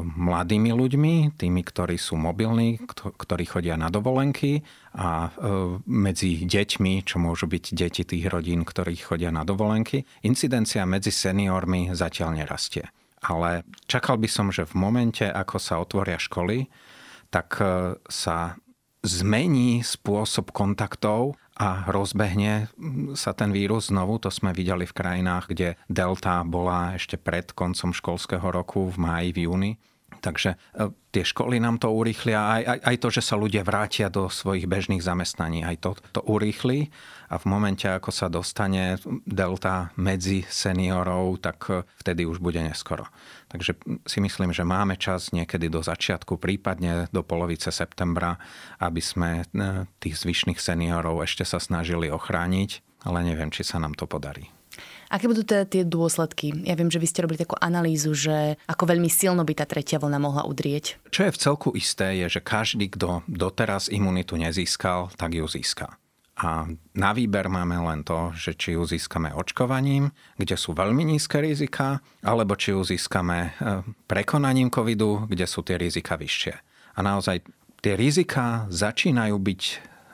mladými 0.01 0.74
ľuďmi, 0.74 1.38
tými, 1.38 1.62
ktorí 1.62 1.94
sú 2.01 2.18
mobilní, 2.18 2.82
ktorí 2.98 3.46
chodia 3.46 3.77
na 3.77 3.94
dovolenky 3.94 4.65
a 4.98 5.30
e, 5.30 5.77
medzi 5.86 6.50
deťmi, 6.50 7.06
čo 7.06 7.22
môžu 7.22 7.46
byť 7.46 7.65
deti 7.77 8.01
tých 8.01 8.25
rodín, 8.25 8.65
ktorí 8.65 8.98
chodia 8.98 9.30
na 9.30 9.46
dovolenky. 9.46 10.01
Incidencia 10.25 10.82
medzi 10.89 11.13
seniormi 11.13 11.94
zatiaľ 11.94 12.41
nerastie. 12.41 12.89
Ale 13.22 13.62
čakal 13.86 14.18
by 14.18 14.25
som, 14.25 14.50
že 14.50 14.65
v 14.65 14.82
momente, 14.82 15.30
ako 15.30 15.62
sa 15.62 15.77
otvoria 15.77 16.18
školy, 16.18 16.65
tak 17.30 17.62
e, 17.62 18.01
sa 18.10 18.58
zmení 19.06 19.86
spôsob 19.86 20.50
kontaktov 20.53 21.38
a 21.62 21.86
rozbehne 21.86 22.74
sa 23.13 23.38
ten 23.38 23.53
vírus 23.53 23.94
znovu. 23.94 24.18
To 24.25 24.34
sme 24.34 24.50
videli 24.50 24.89
v 24.89 24.98
krajinách, 24.98 25.53
kde 25.53 25.77
delta 25.86 26.41
bola 26.41 26.98
ešte 26.98 27.22
pred 27.22 27.53
koncom 27.53 27.94
školského 27.94 28.50
roku 28.50 28.89
v 28.89 28.98
máji, 28.98 29.30
v 29.30 29.39
júni. 29.46 29.72
Takže 30.22 30.54
e, 30.54 30.94
tie 31.10 31.24
školy 31.25 31.58
nám 31.58 31.82
to 31.82 31.90
urýchlia, 31.90 32.38
aj, 32.38 32.62
aj, 32.62 32.80
aj 32.86 32.96
to, 33.01 33.08
že 33.10 33.22
sa 33.25 33.36
ľudia 33.36 33.66
vrátia 33.66 34.08
do 34.13 34.30
svojich 34.30 34.70
bežných 34.70 35.01
zamestnaní, 35.01 35.66
aj 35.66 35.75
to, 35.82 35.92
to 36.13 36.22
urýchli 36.22 36.94
a 37.34 37.42
v 37.42 37.46
momente, 37.50 37.90
ako 37.90 38.13
sa 38.13 38.30
dostane 38.30 39.01
delta 39.25 39.90
medzi 39.98 40.46
seniorov, 40.46 41.42
tak 41.42 41.58
e, 41.74 41.82
vtedy 42.06 42.30
už 42.30 42.38
bude 42.38 42.62
neskoro. 42.62 43.10
Takže 43.50 43.75
si 44.06 44.20
myslím, 44.22 44.54
že 44.54 44.62
máme 44.62 44.96
čas 44.96 45.34
niekedy 45.34 45.68
do 45.68 45.82
začiatku, 45.82 46.38
prípadne 46.38 47.10
do 47.10 47.25
polovice 47.25 47.74
septembra, 47.74 48.38
aby 48.78 49.01
sme 49.01 49.42
e, 49.42 49.90
tých 49.98 50.22
zvyšných 50.22 50.62
seniorov 50.62 51.25
ešte 51.25 51.44
sa 51.44 51.58
snažili 51.58 52.13
ochrániť, 52.13 53.04
ale 53.10 53.25
neviem, 53.25 53.50
či 53.50 53.66
sa 53.66 53.82
nám 53.82 53.98
to 53.98 54.06
podarí. 54.06 54.61
Aké 55.12 55.27
budú 55.27 55.44
teda 55.44 55.68
tie 55.68 55.84
dôsledky? 55.84 56.63
Ja 56.63 56.80
viem, 56.80 56.88
že 56.88 56.96
vy 56.96 57.08
ste 57.12 57.27
robili 57.27 57.44
takú 57.44 57.60
analýzu, 57.60 58.15
že 58.15 58.56
ako 58.63 58.96
veľmi 58.96 59.12
silno 59.12 59.44
by 59.44 59.60
tá 59.60 59.68
tretia 59.68 60.00
vlna 60.00 60.24
mohla 60.24 60.48
udrieť. 60.48 61.03
Čo 61.12 61.27
je 61.27 61.36
v 61.36 61.41
celku 61.44 61.70
isté, 61.75 62.24
je, 62.24 62.39
že 62.39 62.39
každý, 62.39 62.88
kto 62.88 63.27
doteraz 63.27 63.91
imunitu 63.91 64.39
nezískal, 64.39 65.12
tak 65.20 65.36
ju 65.36 65.44
získa. 65.51 66.00
A 66.39 66.63
na 66.96 67.12
výber 67.12 67.51
máme 67.51 67.75
len 67.75 68.08
to, 68.08 68.32
že 68.34 68.56
či 68.56 68.74
ju 68.80 68.88
získame 68.88 69.36
očkovaním, 69.36 70.15
kde 70.39 70.56
sú 70.56 70.72
veľmi 70.72 71.03
nízke 71.03 71.44
rizika, 71.44 72.00
alebo 72.24 72.56
či 72.56 72.72
ju 72.72 72.82
získame 72.82 73.38
e, 73.38 73.84
prekonaním 74.08 74.72
covidu, 74.72 75.27
kde 75.27 75.44
sú 75.44 75.62
tie 75.62 75.75
rizika 75.75 76.15
vyššie. 76.15 76.56
A 76.96 77.00
naozaj 77.03 77.46
tie 77.84 77.94
rizika 78.00 78.65
začínajú 78.72 79.36
byť 79.38 79.62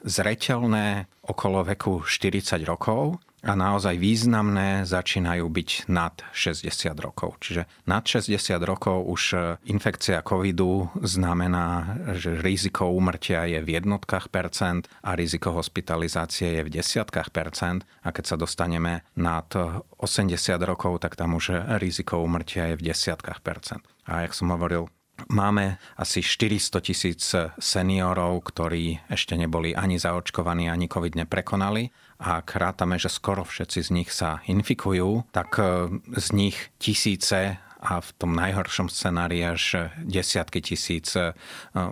zreteľné 0.03 1.07
okolo 1.21 1.63
veku 1.63 2.03
40 2.03 2.65
rokov 2.65 3.21
a 3.45 3.53
naozaj 3.53 4.01
významné 4.01 4.89
začínajú 4.89 5.45
byť 5.45 5.69
nad 5.93 6.17
60 6.33 6.65
rokov. 6.97 7.37
Čiže 7.45 7.69
nad 7.85 8.01
60 8.01 8.33
rokov 8.65 9.05
už 9.05 9.23
e, 9.33 9.37
infekcia 9.69 10.25
covidu 10.25 10.89
znamená, 11.05 12.01
že 12.17 12.33
riziko 12.41 12.89
úmrtia 12.89 13.45
je 13.45 13.61
v 13.61 13.77
jednotkách 13.77 14.33
percent 14.33 14.89
a 15.05 15.13
riziko 15.13 15.53
hospitalizácie 15.53 16.57
je 16.57 16.65
v 16.65 16.73
desiatkách 16.81 17.29
percent 17.29 17.85
a 18.01 18.09
keď 18.09 18.25
sa 18.25 18.35
dostaneme 18.41 19.05
nad 19.13 19.45
80 19.53 20.33
rokov, 20.65 21.05
tak 21.05 21.13
tam 21.13 21.37
už 21.37 21.77
riziko 21.77 22.17
úmrtia 22.25 22.73
je 22.73 22.79
v 22.81 22.85
desiatkách 22.89 23.45
percent. 23.45 23.85
A 24.09 24.25
jak 24.25 24.33
som 24.33 24.49
hovoril, 24.49 24.89
Máme 25.33 25.81
asi 25.97 26.21
400 26.21 26.77
tisíc 26.77 27.33
seniorov, 27.57 28.53
ktorí 28.53 29.01
ešte 29.09 29.33
neboli 29.33 29.73
ani 29.73 29.97
zaočkovaní, 29.97 30.69
ani 30.69 30.85
COVID 30.85 31.17
neprekonali. 31.25 31.89
A 32.17 32.41
ak 32.41 32.57
rátame, 32.57 32.97
že 32.97 33.13
skoro 33.13 33.45
všetci 33.45 33.79
z 33.85 33.89
nich 33.93 34.09
sa 34.09 34.41
infikujú, 34.49 35.25
tak 35.29 35.61
e, 35.61 36.01
z 36.17 36.27
nich 36.33 36.57
tisíce 36.81 37.61
a 37.77 38.01
v 38.01 38.09
tom 38.17 38.33
najhoršom 38.33 38.89
scenári 38.89 39.45
až 39.45 39.93
desiatky 40.01 40.65
tisíc 40.65 41.13
e, 41.13 41.37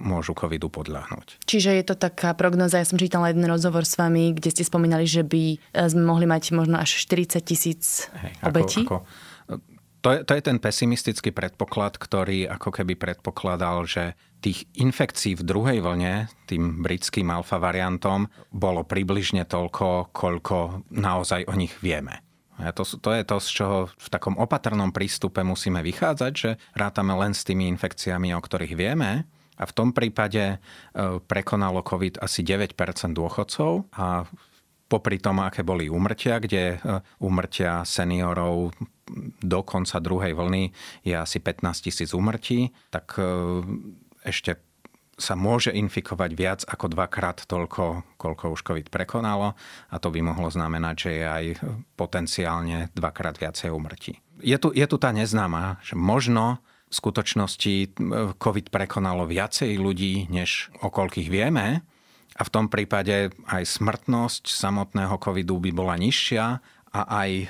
môžu 0.02 0.34
covidu 0.34 0.74
podľahnuť. 0.74 1.46
Čiže 1.46 1.78
je 1.78 1.86
to 1.86 1.96
taká 1.96 2.34
prognoza, 2.34 2.82
ja 2.82 2.90
som 2.90 2.98
čítala 2.98 3.30
jeden 3.30 3.46
rozhovor 3.46 3.86
s 3.86 3.94
vami, 4.02 4.34
kde 4.34 4.50
ste 4.50 4.66
spomínali, 4.66 5.06
že 5.06 5.22
by 5.22 5.44
e, 5.54 5.58
sme 5.86 6.04
mohli 6.04 6.26
mať 6.26 6.58
možno 6.58 6.82
až 6.82 6.90
40 7.06 7.38
tisíc 7.46 8.10
obetí. 8.42 8.82
Ako, 8.82 9.06
ako 9.06 9.34
to 10.06 10.14
je, 10.14 10.20
to 10.22 10.38
je 10.38 10.44
ten 10.46 10.62
pesimistický 10.62 11.34
predpoklad, 11.34 11.98
ktorý 11.98 12.46
ako 12.46 12.70
keby 12.70 12.94
predpokladal, 12.94 13.90
že 13.90 14.14
tých 14.38 14.70
infekcií 14.78 15.34
v 15.34 15.42
druhej 15.42 15.82
vlne, 15.82 16.30
tým 16.46 16.86
britským 16.86 17.26
alfa 17.34 17.58
variantom, 17.58 18.30
bolo 18.54 18.86
približne 18.86 19.50
toľko, 19.50 20.14
koľko 20.14 20.86
naozaj 20.94 21.50
o 21.50 21.58
nich 21.58 21.74
vieme. 21.82 22.22
A 22.62 22.70
to, 22.70 22.86
to 22.86 23.10
je 23.18 23.26
to, 23.26 23.38
z 23.42 23.50
čoho 23.50 23.78
v 23.90 24.08
takom 24.14 24.38
opatrnom 24.38 24.94
prístupe 24.94 25.42
musíme 25.42 25.82
vychádzať, 25.82 26.34
že 26.38 26.62
rátame 26.78 27.18
len 27.18 27.34
s 27.34 27.42
tými 27.42 27.66
infekciami, 27.74 28.30
o 28.38 28.40
ktorých 28.40 28.78
vieme. 28.78 29.26
A 29.58 29.64
v 29.66 29.74
tom 29.74 29.90
prípade 29.90 30.44
e, 30.54 30.58
prekonalo 31.26 31.82
COVID 31.82 32.22
asi 32.22 32.46
9% 32.46 32.78
dôchodcov 33.12 33.90
a 33.98 34.30
popri 34.86 35.18
tom, 35.18 35.42
aké 35.42 35.66
boli 35.66 35.90
úmrtia, 35.90 36.38
kde 36.38 36.78
e, 36.78 37.02
úmrtia 37.22 37.82
seniorov 37.86 38.74
do 39.42 39.60
konca 39.62 39.98
druhej 40.02 40.34
vlny 40.34 40.74
je 41.06 41.14
asi 41.14 41.38
15 41.42 41.86
tisíc 41.86 42.10
úmrtí, 42.14 42.74
tak 42.94 43.18
e, 43.18 43.26
ešte 44.26 44.62
sa 45.16 45.34
môže 45.40 45.72
infikovať 45.72 46.32
viac 46.36 46.62
ako 46.68 46.92
dvakrát 46.92 47.48
toľko, 47.48 48.04
koľko 48.20 48.46
už 48.52 48.62
COVID 48.68 48.88
prekonalo 48.92 49.56
a 49.88 49.96
to 49.96 50.12
by 50.12 50.20
mohlo 50.20 50.52
znamenať, 50.52 50.96
že 51.08 51.12
je 51.16 51.26
aj 51.26 51.46
potenciálne 51.96 52.92
dvakrát 52.92 53.40
viacej 53.40 53.72
úmrtí. 53.72 54.20
Je 54.44 54.60
tu, 54.60 54.76
je 54.76 54.84
tu 54.84 55.00
tá 55.00 55.16
neznáma, 55.16 55.80
že 55.80 55.96
možno 55.96 56.60
v 56.92 56.94
skutočnosti 56.94 57.74
e, 57.74 57.88
COVID 58.36 58.68
prekonalo 58.70 59.26
viacej 59.26 59.80
ľudí, 59.80 60.28
než 60.30 60.70
o 60.84 60.92
koľkých 60.92 61.32
vieme, 61.32 61.82
a 62.36 62.42
v 62.44 62.52
tom 62.52 62.68
prípade 62.68 63.32
aj 63.48 63.64
smrtnosť 63.64 64.52
samotného 64.52 65.16
covidu 65.16 65.56
by 65.56 65.72
bola 65.72 65.96
nižšia 65.96 66.60
a 66.96 67.02
aj 67.28 67.30
e, 67.32 67.46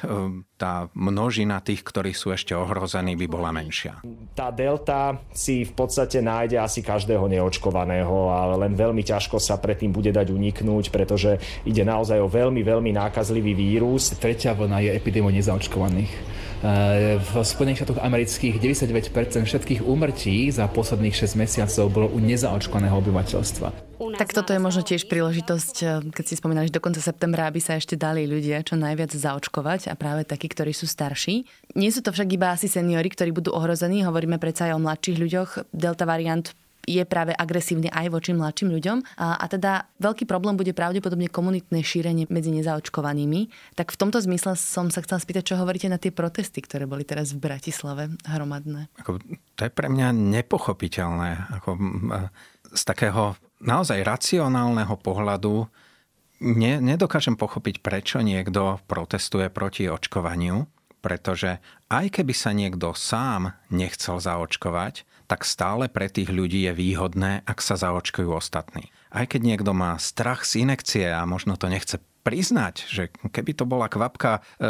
tá 0.58 0.90
množina 0.98 1.62
tých, 1.62 1.86
ktorí 1.86 2.18
sú 2.18 2.34
ešte 2.34 2.58
ohrození, 2.58 3.14
by 3.14 3.28
bola 3.30 3.54
menšia. 3.54 4.02
Tá 4.34 4.50
delta 4.50 5.22
si 5.38 5.62
v 5.70 5.74
podstate 5.78 6.18
nájde 6.18 6.58
asi 6.58 6.82
každého 6.82 7.30
neočkovaného, 7.30 8.34
ale 8.34 8.66
len 8.66 8.74
veľmi 8.74 9.06
ťažko 9.06 9.38
sa 9.38 9.62
predtým 9.62 9.94
bude 9.94 10.10
dať 10.10 10.34
uniknúť, 10.34 10.90
pretože 10.90 11.38
ide 11.62 11.86
naozaj 11.86 12.18
o 12.26 12.30
veľmi, 12.30 12.66
veľmi 12.66 12.90
nákazlivý 12.98 13.54
vírus. 13.54 14.18
Tretia 14.18 14.58
vlna 14.58 14.82
je 14.82 14.90
epidémia 14.98 15.30
nezaočkovaných. 15.38 16.35
E, 16.66 17.22
v 17.22 17.34
Spojených 17.46 17.86
štátoch 17.86 18.02
amerických 18.02 18.58
99% 18.58 19.46
všetkých 19.46 19.86
úmrtí 19.86 20.50
za 20.50 20.66
posledných 20.66 21.14
6 21.14 21.38
mesiacov 21.38 21.86
bolo 21.94 22.08
u 22.10 22.18
nezaočkovaného 22.18 22.98
obyvateľstva. 23.06 23.70
Tak 24.18 24.34
toto 24.34 24.50
je 24.52 24.58
možno 24.58 24.82
tiež 24.82 25.06
príležitosť, 25.06 25.76
eh, 25.86 25.90
keď 26.10 26.26
si 26.26 26.34
spomínali, 26.34 26.68
že 26.68 26.76
do 26.76 26.82
konca 26.82 27.00
septembra, 27.00 27.46
aby 27.46 27.62
sa 27.62 27.78
ešte 27.78 27.94
dali 27.94 28.26
ľudia 28.26 28.66
čo 28.66 28.82
najviac 28.82 29.14
zaočkovať 29.14 29.92
a 29.92 29.94
práve 29.94 30.26
takí, 30.26 30.50
ktorí 30.50 30.74
sú 30.74 30.90
starší. 30.90 31.46
Nie 31.78 31.94
sú 31.94 32.02
to 32.02 32.10
však 32.10 32.34
iba 32.34 32.50
asi 32.50 32.66
seniory, 32.66 33.14
ktorí 33.14 33.30
budú 33.30 33.54
ohrození, 33.54 34.02
hovoríme 34.02 34.42
predsa 34.42 34.74
aj 34.74 34.74
o 34.76 34.84
mladších 34.84 35.22
ľuďoch. 35.22 35.50
Delta 35.70 36.10
variant 36.10 36.50
je 36.86 37.04
práve 37.04 37.34
agresívny 37.34 37.90
aj 37.90 38.14
voči 38.14 38.32
mladším 38.32 38.70
ľuďom. 38.72 38.98
A, 39.18 39.42
a 39.42 39.46
teda 39.50 39.90
veľký 40.00 40.30
problém 40.30 40.56
bude 40.56 40.72
pravdepodobne 40.72 41.28
komunitné 41.28 41.82
šírenie 41.82 42.30
medzi 42.30 42.54
nezaočkovanými. 42.54 43.50
Tak 43.74 43.92
v 43.92 44.00
tomto 44.00 44.22
zmysle 44.22 44.56
som 44.56 44.94
sa 44.94 45.02
chcela 45.02 45.20
spýtať, 45.20 45.54
čo 45.54 45.60
hovoríte 45.60 45.90
na 45.90 45.98
tie 45.98 46.14
protesty, 46.14 46.62
ktoré 46.62 46.86
boli 46.86 47.04
teraz 47.04 47.34
v 47.34 47.44
Bratislave 47.44 48.14
hromadné. 48.24 48.88
Ako, 49.02 49.20
to 49.58 49.62
je 49.66 49.72
pre 49.74 49.90
mňa 49.90 50.14
nepochopiteľné. 50.14 51.60
Ako, 51.62 51.70
z 52.76 52.84
takého 52.86 53.36
naozaj 53.64 54.04
racionálneho 54.04 54.96
pohľadu 55.00 55.66
ne, 56.44 56.74
nedokážem 56.84 57.40
pochopiť, 57.40 57.80
prečo 57.80 58.20
niekto 58.20 58.84
protestuje 58.86 59.48
proti 59.50 59.88
očkovaniu, 59.88 60.68
pretože 61.00 61.62
aj 61.88 62.20
keby 62.20 62.34
sa 62.34 62.52
niekto 62.52 62.92
sám 62.98 63.56
nechcel 63.70 64.18
zaočkovať, 64.20 65.06
tak 65.26 65.44
stále 65.44 65.90
pre 65.90 66.08
tých 66.08 66.30
ľudí 66.30 66.70
je 66.70 66.74
výhodné, 66.74 67.46
ak 67.46 67.60
sa 67.62 67.76
zaočkujú 67.76 68.30
ostatní. 68.30 68.94
Aj 69.10 69.26
keď 69.26 69.42
niekto 69.42 69.72
má 69.74 69.98
strach 69.98 70.46
z 70.46 70.66
inekcie 70.66 71.10
a 71.10 71.26
možno 71.26 71.58
to 71.58 71.68
nechce 71.68 71.98
priznať, 72.26 72.90
že 72.90 73.14
keby 73.30 73.54
to 73.54 73.70
bola 73.70 73.86
kvapka 73.86 74.42
e, 74.58 74.66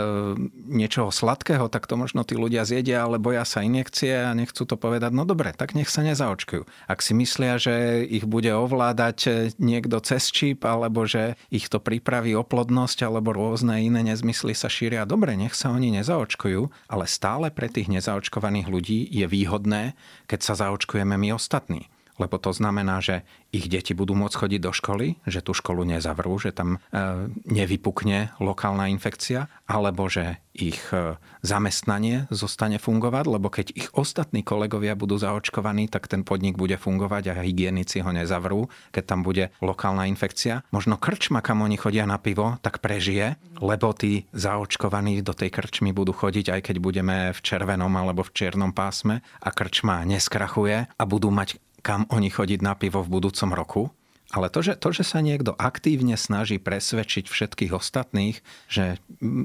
niečoho 0.67 1.07
sladkého, 1.07 1.71
tak 1.71 1.87
to 1.87 1.95
možno 1.95 2.27
tí 2.27 2.35
ľudia 2.35 2.67
zjedia, 2.67 3.07
ale 3.07 3.15
boja 3.15 3.47
sa 3.47 3.63
injekcie 3.63 4.11
a 4.11 4.35
nechcú 4.35 4.67
to 4.67 4.75
povedať, 4.75 5.15
no 5.15 5.23
dobre, 5.23 5.55
tak 5.55 5.71
nech 5.71 5.87
sa 5.87 6.03
nezaočkujú. 6.03 6.67
Ak 6.91 6.99
si 6.99 7.15
myslia, 7.15 7.55
že 7.55 8.03
ich 8.03 8.27
bude 8.27 8.51
ovládať 8.51 9.17
e, 9.23 9.29
niekto 9.55 10.03
cez 10.03 10.27
čip, 10.35 10.67
alebo 10.67 11.07
že 11.07 11.39
ich 11.47 11.71
to 11.71 11.79
pripraví 11.79 12.35
o 12.35 12.43
plodnosť, 12.43 13.07
alebo 13.07 13.31
rôzne 13.31 13.79
iné 13.79 14.03
nezmysly 14.03 14.51
sa 14.51 14.67
šíria, 14.67 15.07
dobre, 15.07 15.39
nech 15.39 15.55
sa 15.55 15.71
oni 15.71 15.95
nezaočkujú, 15.95 16.91
ale 16.91 17.07
stále 17.07 17.47
pre 17.55 17.71
tých 17.71 17.87
nezaočkovaných 17.87 18.67
ľudí 18.67 19.07
je 19.07 19.23
výhodné, 19.31 19.95
keď 20.27 20.39
sa 20.43 20.53
zaočkujeme 20.59 21.15
my 21.15 21.31
ostatní 21.31 21.87
lebo 22.15 22.39
to 22.39 22.55
znamená, 22.55 23.03
že 23.03 23.27
ich 23.51 23.67
deti 23.67 23.91
budú 23.91 24.15
môcť 24.15 24.35
chodiť 24.35 24.61
do 24.63 24.71
školy, 24.71 25.07
že 25.27 25.43
tú 25.43 25.51
školu 25.55 25.83
nezavrú, 25.87 26.35
že 26.39 26.55
tam 26.55 26.77
e, 26.77 26.79
nevypukne 27.47 28.35
lokálna 28.39 28.91
infekcia, 28.91 29.47
alebo 29.67 30.07
že 30.07 30.39
ich 30.55 30.79
e, 30.95 31.19
zamestnanie 31.43 32.31
zostane 32.31 32.79
fungovať, 32.79 33.25
lebo 33.27 33.51
keď 33.51 33.75
ich 33.75 33.91
ostatní 33.91 34.41
kolegovia 34.41 34.95
budú 34.95 35.19
zaočkovaní, 35.19 35.91
tak 35.91 36.07
ten 36.07 36.23
podnik 36.23 36.55
bude 36.55 36.79
fungovať 36.79 37.35
a 37.35 37.43
hygienici 37.43 37.99
ho 37.99 38.11
nezavrú, 38.15 38.71
keď 38.95 39.03
tam 39.03 39.19
bude 39.21 39.51
lokálna 39.59 40.07
infekcia. 40.07 40.63
Možno 40.71 40.95
krčma, 40.95 41.43
kam 41.43 41.63
oni 41.67 41.75
chodia 41.75 42.07
na 42.07 42.15
pivo, 42.15 42.55
tak 42.63 42.79
prežije, 42.79 43.35
lebo 43.59 43.91
tí 43.91 44.27
zaočkovaní 44.31 45.19
do 45.19 45.35
tej 45.35 45.51
krčmy 45.51 45.91
budú 45.91 46.15
chodiť, 46.15 46.55
aj 46.55 46.61
keď 46.71 46.75
budeme 46.79 47.17
v 47.35 47.39
červenom 47.43 47.91
alebo 47.91 48.23
v 48.23 48.31
čiernom 48.31 48.71
pásme 48.71 49.19
a 49.43 49.49
krčma 49.51 50.07
neskrachuje 50.07 50.87
a 50.87 51.03
budú 51.03 51.29
mať 51.31 51.59
kam 51.85 52.09
oni 52.09 52.33
chodiť 52.33 52.65
na 52.65 52.73
pivo 52.73 53.05
v 53.05 53.21
budúcom 53.21 53.53
roku. 53.53 53.83
Ale 54.33 54.49
to 54.49 54.65
že, 54.65 54.81
to, 54.81 54.89
že 54.89 55.05
sa 55.05 55.21
niekto 55.21 55.53
aktívne 55.53 56.17
snaží 56.17 56.57
presvedčiť 56.57 57.29
všetkých 57.29 57.71
ostatných, 57.77 58.41
že 58.65 58.97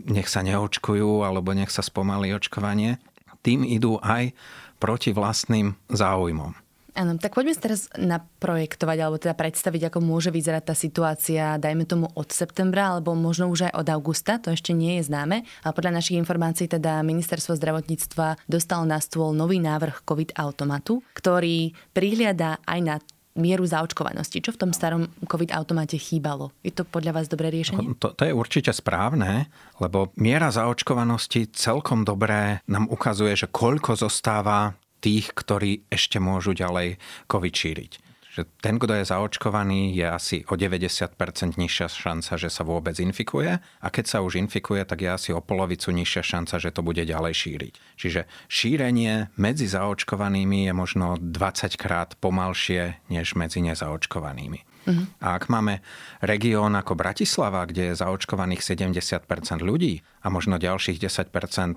nech 0.09 0.25
sa 0.25 0.41
neočkujú 0.41 1.21
alebo 1.21 1.53
nech 1.53 1.69
sa 1.69 1.85
spomalí 1.85 2.33
očkovanie, 2.33 2.97
tým 3.45 3.61
idú 3.69 4.01
aj 4.01 4.33
proti 4.81 5.13
vlastným 5.13 5.77
záujmom. 5.93 6.57
Áno, 6.95 7.17
tak 7.19 7.39
poďme 7.39 7.55
si 7.55 7.63
teraz 7.63 7.87
naprojektovať, 7.95 8.99
alebo 8.99 9.17
teda 9.21 9.35
predstaviť, 9.39 9.91
ako 9.91 9.99
môže 10.03 10.31
vyzerať 10.35 10.71
tá 10.71 10.75
situácia, 10.75 11.61
dajme 11.61 11.87
tomu 11.87 12.07
od 12.15 12.29
septembra, 12.31 12.95
alebo 12.95 13.15
možno 13.15 13.47
už 13.51 13.71
aj 13.71 13.75
od 13.79 13.87
augusta, 13.91 14.43
to 14.43 14.51
ešte 14.51 14.75
nie 14.75 14.99
je 14.99 15.07
známe. 15.07 15.47
A 15.63 15.71
podľa 15.71 16.03
našich 16.03 16.19
informácií 16.19 16.67
teda 16.67 17.03
ministerstvo 17.07 17.55
zdravotníctva 17.55 18.43
dostalo 18.51 18.83
na 18.87 18.99
stôl 18.99 19.31
nový 19.37 19.63
návrh 19.63 20.03
COVID 20.03 20.35
automatu, 20.39 21.03
ktorý 21.15 21.73
prihliada 21.95 22.59
aj 22.67 22.81
na 22.83 22.97
mieru 23.39 23.63
zaočkovanosti. 23.63 24.43
Čo 24.43 24.59
v 24.59 24.61
tom 24.67 24.71
starom 24.75 25.07
COVID 25.23 25.55
automate 25.55 25.95
chýbalo? 25.97 26.51
Je 26.67 26.75
to 26.75 26.83
podľa 26.83 27.23
vás 27.23 27.27
dobré 27.31 27.49
riešenie? 27.55 27.97
To, 28.03 28.11
to 28.11 28.23
je 28.27 28.35
určite 28.35 28.75
správne, 28.75 29.47
lebo 29.79 30.11
miera 30.19 30.51
zaočkovanosti 30.51 31.55
celkom 31.55 32.03
dobré 32.03 32.61
nám 32.67 32.91
ukazuje, 32.91 33.39
že 33.39 33.47
koľko 33.47 33.95
zostáva 33.95 34.75
tých, 35.01 35.33
ktorí 35.33 35.89
ešte 35.89 36.21
môžu 36.21 36.53
ďalej 36.53 37.01
COVID 37.27 37.55
šíriť. 37.57 37.93
Že 38.31 38.47
ten, 38.63 38.79
kto 38.79 38.95
je 38.95 39.11
zaočkovaný, 39.11 39.91
je 39.91 40.07
asi 40.07 40.37
o 40.47 40.55
90% 40.55 41.59
nižšia 41.59 41.91
šanca, 41.91 42.39
že 42.39 42.47
sa 42.47 42.63
vôbec 42.63 42.95
infikuje 43.03 43.59
a 43.59 43.87
keď 43.91 44.05
sa 44.07 44.19
už 44.23 44.39
infikuje, 44.39 44.87
tak 44.87 45.03
je 45.03 45.11
asi 45.11 45.31
o 45.35 45.43
polovicu 45.43 45.91
nižšia 45.91 46.23
šanca, 46.23 46.63
že 46.63 46.71
to 46.71 46.87
bude 46.87 47.03
ďalej 47.03 47.35
šíriť. 47.35 47.75
Čiže 47.99 48.31
šírenie 48.47 49.35
medzi 49.35 49.67
zaočkovanými 49.67 50.71
je 50.71 50.73
možno 50.73 51.19
20 51.19 51.75
krát 51.75 52.15
pomalšie 52.23 53.03
než 53.11 53.35
medzi 53.35 53.67
nezaočkovanými. 53.67 54.70
Uh-huh. 54.87 55.05
A 55.21 55.37
ak 55.37 55.53
máme 55.53 55.85
región 56.25 56.73
ako 56.73 56.97
Bratislava, 56.97 57.69
kde 57.69 57.93
je 57.93 57.99
zaočkovaných 58.01 58.65
70% 58.65 59.29
ľudí 59.61 60.01
a 60.25 60.33
možno 60.33 60.57
ďalších 60.57 60.97
10% 60.97 61.29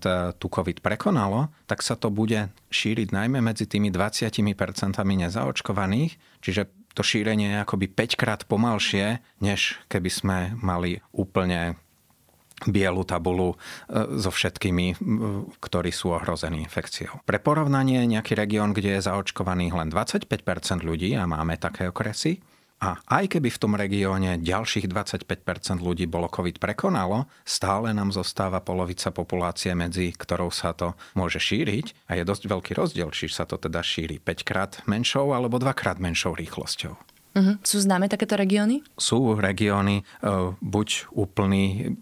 e, 0.04 0.10
tu 0.40 0.48
COVID 0.48 0.80
prekonalo, 0.80 1.52
tak 1.68 1.84
sa 1.84 2.00
to 2.00 2.08
bude 2.08 2.48
šíriť 2.72 3.12
najmä 3.12 3.44
medzi 3.44 3.68
tými 3.68 3.92
20% 3.92 4.40
nezaočkovaných, 5.04 6.12
čiže 6.40 6.72
to 6.94 7.02
šírenie 7.02 7.58
je 7.58 7.64
akoby 7.66 7.90
5 7.90 8.22
krát 8.22 8.42
pomalšie, 8.46 9.20
než 9.42 9.82
keby 9.90 10.10
sme 10.14 10.38
mali 10.62 11.02
úplne 11.10 11.76
bielu 12.64 13.04
tabulu 13.04 13.56
e, 13.56 13.58
so 14.22 14.32
všetkými, 14.32 14.96
ktorí 15.60 15.92
sú 15.92 16.16
ohrození 16.16 16.64
infekciou. 16.64 17.20
Pre 17.28 17.40
porovnanie 17.42 18.08
nejaký 18.08 18.38
región, 18.38 18.72
kde 18.72 19.00
je 19.00 19.06
zaočkovaných 19.10 19.74
len 19.76 19.90
25% 19.92 20.86
ľudí 20.86 21.12
a 21.18 21.28
máme 21.28 21.60
také 21.60 21.92
okresy, 21.92 22.40
a 22.84 23.00
aj 23.08 23.40
keby 23.40 23.48
v 23.48 23.62
tom 23.64 23.80
regióne 23.80 24.44
ďalších 24.44 24.92
25% 24.92 25.80
ľudí 25.80 26.04
bolo 26.04 26.28
COVID 26.28 26.60
prekonalo, 26.60 27.32
stále 27.48 27.96
nám 27.96 28.12
zostáva 28.12 28.60
polovica 28.60 29.08
populácie, 29.16 29.72
medzi 29.72 30.12
ktorou 30.12 30.52
sa 30.52 30.76
to 30.76 30.92
môže 31.16 31.40
šíriť. 31.40 32.12
A 32.12 32.20
je 32.20 32.28
dosť 32.28 32.52
veľký 32.52 32.76
rozdiel, 32.76 33.08
či 33.16 33.32
sa 33.32 33.48
to 33.48 33.56
teda 33.56 33.80
šíri 33.80 34.20
5 34.20 34.44
krát 34.44 34.72
menšou 34.84 35.32
alebo 35.32 35.64
2 35.64 35.72
krát 35.72 35.96
menšou 36.04 36.36
rýchlosťou. 36.36 37.00
Uh-huh. 37.34 37.58
Sú 37.66 37.82
známe 37.82 38.12
takéto 38.12 38.38
regióny? 38.38 38.86
Sú 38.94 39.34
regióny, 39.34 40.06
uh, 40.22 40.54
buď 40.62 41.10
úplný 41.16 41.98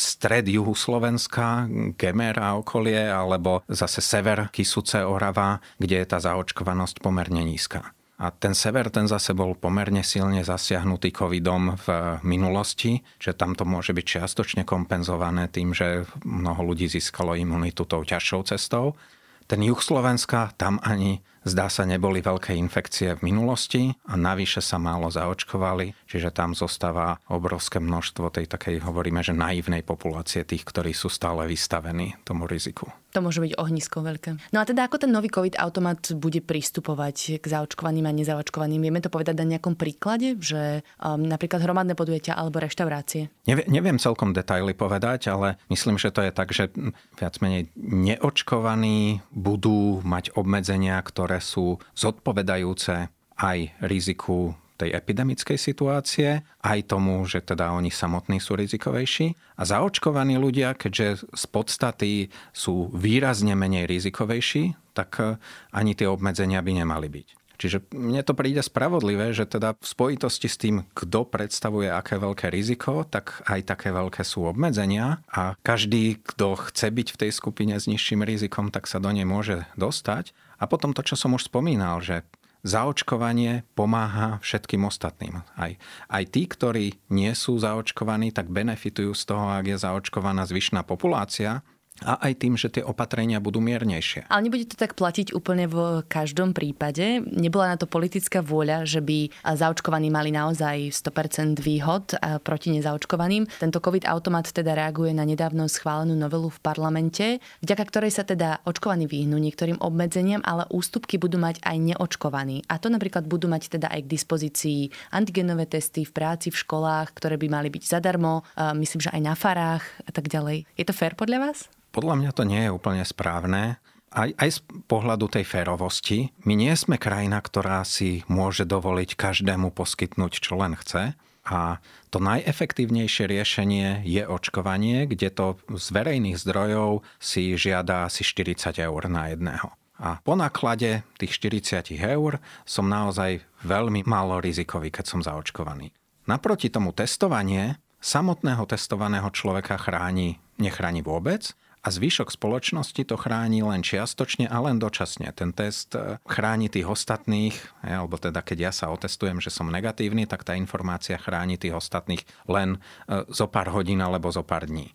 stred 0.00 0.48
juhu 0.48 0.72
Slovenska, 0.72 1.68
Gemer 1.98 2.40
a 2.40 2.56
okolie, 2.56 3.10
alebo 3.10 3.60
zase 3.68 4.00
sever 4.00 4.48
Kisuce, 4.48 5.04
Orava, 5.04 5.60
kde 5.76 6.00
je 6.00 6.06
tá 6.08 6.22
zaočkovanosť 6.22 7.04
pomerne 7.04 7.44
nízka. 7.44 7.95
A 8.16 8.32
ten 8.32 8.56
sever, 8.56 8.88
ten 8.88 9.04
zase 9.04 9.36
bol 9.36 9.52
pomerne 9.52 10.00
silne 10.00 10.40
zasiahnutý 10.40 11.12
covidom 11.12 11.76
v 11.76 12.16
minulosti, 12.24 13.04
že 13.20 13.36
tam 13.36 13.52
to 13.52 13.68
môže 13.68 13.92
byť 13.92 14.04
čiastočne 14.04 14.62
kompenzované 14.64 15.52
tým, 15.52 15.76
že 15.76 16.08
mnoho 16.24 16.72
ľudí 16.72 16.88
získalo 16.88 17.36
imunitu 17.36 17.84
tou 17.84 18.00
ťažšou 18.00 18.48
cestou. 18.48 18.96
Ten 19.44 19.60
juh 19.62 19.78
Slovenska, 19.78 20.56
tam 20.56 20.80
ani 20.80 21.20
zdá 21.46 21.70
sa 21.70 21.86
neboli 21.86 22.18
veľké 22.18 22.56
infekcie 22.58 23.14
v 23.14 23.30
minulosti 23.30 23.94
a 24.10 24.18
navyše 24.18 24.58
sa 24.58 24.82
málo 24.82 25.06
zaočkovali, 25.06 25.94
čiže 26.10 26.34
tam 26.34 26.56
zostáva 26.58 27.22
obrovské 27.30 27.78
množstvo 27.78 28.34
tej 28.34 28.50
takej, 28.50 28.82
hovoríme, 28.82 29.22
že 29.22 29.36
naivnej 29.36 29.86
populácie 29.86 30.42
tých, 30.42 30.66
ktorí 30.66 30.90
sú 30.90 31.06
stále 31.06 31.46
vystavení 31.46 32.18
tomu 32.26 32.50
riziku. 32.50 32.90
To 33.16 33.24
môže 33.24 33.40
byť 33.40 33.56
ohnisko 33.56 34.04
veľké. 34.04 34.52
No 34.52 34.60
a 34.60 34.68
teda 34.68 34.84
ako 34.84 35.00
ten 35.00 35.08
nový 35.08 35.32
COVID 35.32 35.56
automat 35.56 36.12
bude 36.20 36.44
pristupovať 36.44 37.40
k 37.40 37.44
zaočkovaným 37.48 38.04
a 38.04 38.12
nezaočkovaným? 38.12 38.84
Vieme 38.84 39.00
to 39.00 39.08
povedať 39.08 39.40
na 39.40 39.56
nejakom 39.56 39.72
príklade, 39.72 40.36
že 40.36 40.84
um, 41.00 41.24
napríklad 41.24 41.64
hromadné 41.64 41.96
podujatia 41.96 42.36
alebo 42.36 42.60
reštaurácie? 42.60 43.32
Nevie, 43.48 43.64
neviem 43.72 43.96
celkom 43.96 44.36
detaily 44.36 44.76
povedať, 44.76 45.32
ale 45.32 45.56
myslím, 45.72 45.96
že 45.96 46.12
to 46.12 46.28
je 46.28 46.32
tak, 46.36 46.52
že 46.52 46.68
viac 47.16 47.40
menej 47.40 47.72
neočkovaní 47.80 49.24
budú 49.32 50.04
mať 50.04 50.36
obmedzenia, 50.36 51.00
ktoré 51.00 51.40
sú 51.40 51.80
zodpovedajúce 51.96 53.08
aj 53.40 53.58
riziku 53.80 54.52
tej 54.76 54.92
epidemickej 54.92 55.56
situácie, 55.56 56.44
aj 56.60 56.78
tomu, 56.86 57.24
že 57.24 57.40
teda 57.40 57.72
oni 57.72 57.88
samotní 57.88 58.38
sú 58.38 58.54
rizikovejší. 58.54 59.34
A 59.56 59.62
zaočkovaní 59.64 60.36
ľudia, 60.36 60.76
keďže 60.76 61.24
z 61.32 61.44
podstaty 61.48 62.12
sú 62.52 62.92
výrazne 62.92 63.56
menej 63.56 63.88
rizikovejší, 63.88 64.76
tak 64.92 65.10
eh, 65.18 65.40
ani 65.72 65.96
tie 65.96 66.08
obmedzenia 66.08 66.60
by 66.60 66.72
nemali 66.84 67.08
byť. 67.08 67.28
Čiže 67.56 67.88
mne 67.96 68.20
to 68.20 68.36
príde 68.36 68.60
spravodlivé, 68.60 69.32
že 69.32 69.48
teda 69.48 69.80
v 69.80 69.86
spojitosti 69.86 70.48
s 70.48 70.60
tým, 70.60 70.84
kto 70.92 71.24
predstavuje 71.24 71.88
aké 71.88 72.20
veľké 72.20 72.52
riziko, 72.52 73.08
tak 73.08 73.40
aj 73.48 73.64
také 73.64 73.96
veľké 73.96 74.22
sú 74.22 74.44
obmedzenia 74.44 75.24
a 75.32 75.56
každý, 75.64 76.20
kto 76.20 76.60
chce 76.68 76.92
byť 76.92 77.08
v 77.16 77.20
tej 77.26 77.30
skupine 77.32 77.74
s 77.80 77.88
nižším 77.88 78.22
rizikom, 78.22 78.68
tak 78.68 78.84
sa 78.84 79.00
do 79.00 79.08
nej 79.08 79.24
môže 79.24 79.64
dostať. 79.80 80.36
A 80.56 80.64
potom 80.64 80.96
to, 80.96 81.04
čo 81.04 81.20
som 81.20 81.36
už 81.36 81.48
spomínal, 81.48 82.00
že 82.00 82.24
zaočkovanie 82.66 83.62
pomáha 83.78 84.42
všetkým 84.42 84.82
ostatným. 84.90 85.40
Aj, 85.54 85.78
aj 86.10 86.24
tí, 86.34 86.50
ktorí 86.50 86.98
nie 87.14 87.30
sú 87.38 87.62
zaočkovaní, 87.62 88.34
tak 88.34 88.50
benefitujú 88.50 89.14
z 89.14 89.22
toho, 89.22 89.54
ak 89.54 89.64
je 89.70 89.78
zaočkovaná 89.78 90.42
zvyšná 90.44 90.82
populácia, 90.82 91.62
a 92.04 92.20
aj 92.28 92.32
tým, 92.36 92.54
že 92.60 92.68
tie 92.68 92.84
opatrenia 92.84 93.40
budú 93.40 93.62
miernejšie. 93.62 94.28
Ale 94.28 94.44
nebude 94.48 94.68
to 94.68 94.76
tak 94.76 94.98
platiť 94.98 95.32
úplne 95.32 95.64
v 95.70 96.02
každom 96.04 96.52
prípade. 96.52 97.24
Nebola 97.24 97.72
na 97.72 97.76
to 97.80 97.88
politická 97.88 98.44
vôľa, 98.44 98.84
že 98.84 99.00
by 99.00 99.32
zaočkovaní 99.44 100.12
mali 100.12 100.28
naozaj 100.34 100.92
100% 100.92 101.62
výhod 101.64 102.12
proti 102.44 102.76
nezaočkovaným. 102.76 103.48
Tento 103.62 103.80
COVID 103.80 104.04
automat 104.04 104.52
teda 104.52 104.76
reaguje 104.76 105.16
na 105.16 105.24
nedávno 105.24 105.64
schválenú 105.70 106.12
novelu 106.12 106.52
v 106.52 106.58
parlamente, 106.60 107.26
vďaka 107.64 107.84
ktorej 107.88 108.12
sa 108.12 108.24
teda 108.28 108.60
očkovaní 108.68 109.08
vyhnú 109.08 109.40
niektorým 109.40 109.80
obmedzeniam, 109.80 110.44
ale 110.44 110.68
ústupky 110.68 111.16
budú 111.16 111.40
mať 111.40 111.64
aj 111.64 111.76
neočkovaní. 111.80 112.66
A 112.68 112.76
to 112.76 112.92
napríklad 112.92 113.24
budú 113.24 113.48
mať 113.48 113.78
teda 113.78 113.88
aj 113.88 114.04
k 114.04 114.12
dispozícii 114.12 114.80
antigenové 115.14 115.64
testy 115.64 116.04
v 116.04 116.12
práci, 116.12 116.52
v 116.52 116.60
školách, 116.60 117.16
ktoré 117.16 117.40
by 117.40 117.48
mali 117.48 117.68
byť 117.72 117.82
zadarmo, 117.86 118.44
myslím, 118.76 119.00
že 119.00 119.12
aj 119.14 119.22
na 119.22 119.34
farách 119.38 119.84
a 120.04 120.10
tak 120.12 120.28
ďalej. 120.28 120.68
Je 120.76 120.84
to 120.84 120.92
fér 120.92 121.16
podľa 121.16 121.50
vás? 121.50 121.58
Podľa 121.96 122.14
mňa 122.20 122.30
to 122.36 122.44
nie 122.44 122.68
je 122.68 122.74
úplne 122.76 123.00
správne. 123.08 123.80
Aj, 124.12 124.28
aj 124.36 124.48
z 124.52 124.58
pohľadu 124.84 125.32
tej 125.32 125.48
férovosti. 125.48 126.28
My 126.44 126.52
nie 126.52 126.76
sme 126.76 127.00
krajina, 127.00 127.40
ktorá 127.40 127.80
si 127.88 128.20
môže 128.28 128.68
dovoliť 128.68 129.16
každému 129.16 129.72
poskytnúť, 129.72 130.32
čo 130.36 130.60
len 130.60 130.76
chce. 130.76 131.16
A 131.48 131.80
to 132.12 132.20
najefektívnejšie 132.20 133.24
riešenie 133.32 134.04
je 134.04 134.28
očkovanie, 134.28 135.08
kde 135.08 135.32
to 135.32 135.56
z 135.72 135.86
verejných 135.88 136.36
zdrojov 136.36 137.00
si 137.16 137.56
žiada 137.56 138.04
asi 138.04 138.20
40 138.28 138.76
eur 138.76 139.02
na 139.08 139.32
jedného. 139.32 139.72
A 139.96 140.20
po 140.20 140.36
náklade 140.36 141.00
tých 141.16 141.32
40 141.40 141.96
eur 141.96 142.44
som 142.68 142.84
naozaj 142.84 143.40
veľmi 143.64 144.04
málo 144.04 144.36
rizikový, 144.44 144.92
keď 144.92 145.04
som 145.08 145.20
zaočkovaný. 145.24 145.96
Naproti 146.28 146.68
tomu 146.68 146.92
testovanie 146.92 147.80
samotného 148.04 148.68
testovaného 148.68 149.32
človeka 149.32 149.80
chráni, 149.80 150.36
nechráni 150.60 151.00
vôbec 151.00 151.56
a 151.86 151.88
zvyšok 151.94 152.34
spoločnosti 152.34 152.98
to 153.06 153.14
chráni 153.14 153.62
len 153.62 153.86
čiastočne 153.86 154.50
a 154.50 154.58
len 154.58 154.82
dočasne. 154.82 155.30
Ten 155.30 155.54
test 155.54 155.94
e, 155.94 156.18
chráni 156.26 156.66
tých 156.66 156.90
ostatných, 156.90 157.54
alebo 157.86 158.18
teda 158.18 158.42
keď 158.42 158.58
ja 158.58 158.72
sa 158.74 158.90
otestujem, 158.90 159.38
že 159.38 159.54
som 159.54 159.70
negatívny, 159.70 160.26
tak 160.26 160.42
tá 160.42 160.58
informácia 160.58 161.14
chráni 161.14 161.54
tých 161.54 161.78
ostatných 161.78 162.26
len 162.50 162.82
e, 163.06 163.22
zo 163.30 163.46
pár 163.46 163.70
hodín 163.70 164.02
alebo 164.02 164.34
zo 164.34 164.42
pár 164.42 164.66
dní. 164.66 164.90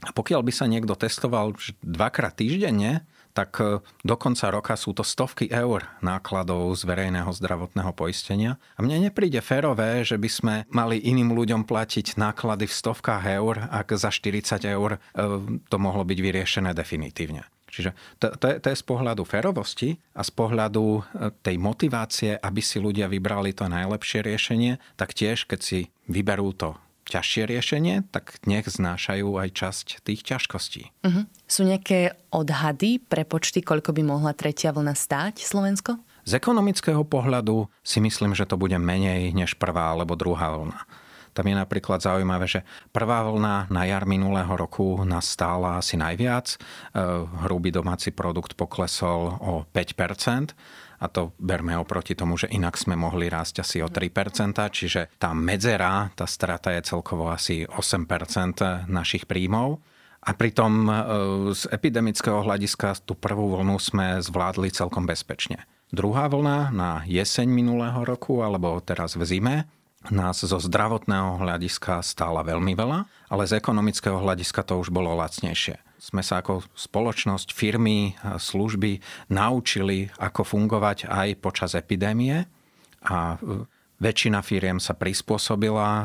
A 0.00 0.16
pokiaľ 0.16 0.40
by 0.40 0.52
sa 0.56 0.64
niekto 0.64 0.96
testoval 0.96 1.52
dvakrát 1.84 2.32
týždenne, 2.32 3.04
tak 3.32 3.60
e, 3.62 3.78
do 3.82 4.16
konca 4.18 4.50
roka 4.50 4.74
sú 4.74 4.94
to 4.94 5.06
stovky 5.06 5.48
eur 5.50 5.86
nákladov 6.02 6.74
z 6.76 6.82
verejného 6.86 7.30
zdravotného 7.30 7.92
poistenia. 7.94 8.58
A 8.74 8.84
mne 8.84 9.10
nepríde 9.10 9.40
férové, 9.40 10.02
že 10.02 10.18
by 10.18 10.30
sme 10.30 10.54
mali 10.70 10.98
iným 11.00 11.32
ľuďom 11.34 11.64
platiť 11.66 12.18
náklady 12.18 12.66
v 12.66 12.74
stovkách 12.74 13.24
eur, 13.40 13.70
ak 13.70 13.94
za 13.94 14.10
40 14.10 14.62
eur 14.66 14.90
e, 14.96 14.98
to 15.66 15.76
mohlo 15.78 16.02
byť 16.02 16.18
vyriešené 16.18 16.70
definitívne. 16.74 17.46
Čiže 17.70 17.94
to, 18.18 18.34
to, 18.34 18.46
je, 18.50 18.56
to 18.58 18.66
je 18.74 18.80
z 18.82 18.84
pohľadu 18.84 19.22
ferovosti 19.22 19.94
a 20.18 20.26
z 20.26 20.30
pohľadu 20.34 20.84
e, 20.98 21.00
tej 21.40 21.56
motivácie, 21.62 22.34
aby 22.34 22.58
si 22.58 22.82
ľudia 22.82 23.06
vybrali 23.06 23.54
to 23.54 23.70
najlepšie 23.70 24.26
riešenie, 24.26 24.82
tak 24.98 25.14
tiež, 25.14 25.46
keď 25.46 25.60
si 25.62 25.80
vyberú 26.10 26.50
to 26.58 26.74
ťažšie 27.10 27.42
riešenie, 27.50 28.06
tak 28.14 28.38
nech 28.46 28.70
znášajú 28.70 29.34
aj 29.34 29.48
časť 29.50 29.86
tých 30.06 30.22
ťažkostí. 30.22 30.94
Uh-huh. 31.02 31.26
Sú 31.50 31.66
nejaké 31.66 32.14
odhady, 32.30 33.02
prepočty, 33.02 33.66
koľko 33.66 33.90
by 33.90 34.02
mohla 34.06 34.30
tretia 34.30 34.70
vlna 34.70 34.94
stáť 34.94 35.42
Slovensko? 35.42 35.98
Z 36.22 36.38
ekonomického 36.38 37.02
pohľadu 37.02 37.66
si 37.82 37.98
myslím, 37.98 38.38
že 38.38 38.46
to 38.46 38.54
bude 38.54 38.76
menej 38.78 39.34
než 39.34 39.58
prvá 39.58 39.90
alebo 39.90 40.14
druhá 40.14 40.54
vlna. 40.54 40.78
Tam 41.30 41.46
je 41.46 41.54
napríklad 41.54 42.02
zaujímavé, 42.02 42.46
že 42.50 42.66
prvá 42.90 43.22
vlna 43.22 43.70
na 43.70 43.82
jar 43.86 44.02
minulého 44.02 44.50
roku 44.50 45.06
nás 45.06 45.30
stála 45.30 45.78
asi 45.78 45.94
najviac. 45.94 46.54
E, 46.54 46.56
hrubý 47.46 47.70
domáci 47.70 48.10
produkt 48.10 48.58
poklesol 48.58 49.38
o 49.38 49.52
5 49.70 49.94
a 51.00 51.06
to 51.08 51.32
berme 51.40 51.72
oproti 51.80 52.12
tomu, 52.12 52.36
že 52.36 52.52
inak 52.52 52.76
sme 52.76 52.92
mohli 52.92 53.32
rásť 53.32 53.64
asi 53.64 53.80
o 53.80 53.88
3%, 53.88 54.60
čiže 54.68 55.16
tá 55.16 55.32
medzera, 55.32 56.12
tá 56.12 56.28
strata 56.28 56.76
je 56.76 56.84
celkovo 56.84 57.32
asi 57.32 57.64
8% 57.64 58.84
našich 58.84 59.24
príjmov. 59.24 59.80
A 60.20 60.36
pritom 60.36 60.72
e, 60.84 60.92
z 61.56 61.64
epidemického 61.72 62.44
hľadiska 62.44 63.00
tú 63.08 63.16
prvú 63.16 63.56
vlnu 63.56 63.80
sme 63.80 64.20
zvládli 64.20 64.68
celkom 64.68 65.08
bezpečne. 65.08 65.64
Druhá 65.88 66.28
vlna 66.28 66.68
na 66.70 66.90
jeseň 67.08 67.48
minulého 67.48 68.04
roku 68.04 68.44
alebo 68.44 68.76
teraz 68.84 69.16
v 69.16 69.24
zime 69.24 69.56
nás 70.08 70.40
zo 70.40 70.56
zdravotného 70.56 71.44
hľadiska 71.44 72.00
stála 72.00 72.40
veľmi 72.40 72.72
veľa, 72.72 73.04
ale 73.28 73.42
z 73.44 73.60
ekonomického 73.60 74.16
hľadiska 74.16 74.64
to 74.64 74.80
už 74.80 74.88
bolo 74.88 75.12
lacnejšie. 75.20 75.76
Sme 76.00 76.24
sa 76.24 76.40
ako 76.40 76.64
spoločnosť, 76.72 77.52
firmy, 77.52 78.16
služby 78.24 79.04
naučili, 79.28 80.08
ako 80.16 80.48
fungovať 80.48 81.04
aj 81.04 81.28
počas 81.44 81.76
epidémie 81.76 82.48
a 83.04 83.36
e, 83.36 83.68
väčšina 84.00 84.40
firiem 84.40 84.80
sa 84.80 84.96
prispôsobila 84.96 85.88
e, 85.88 86.04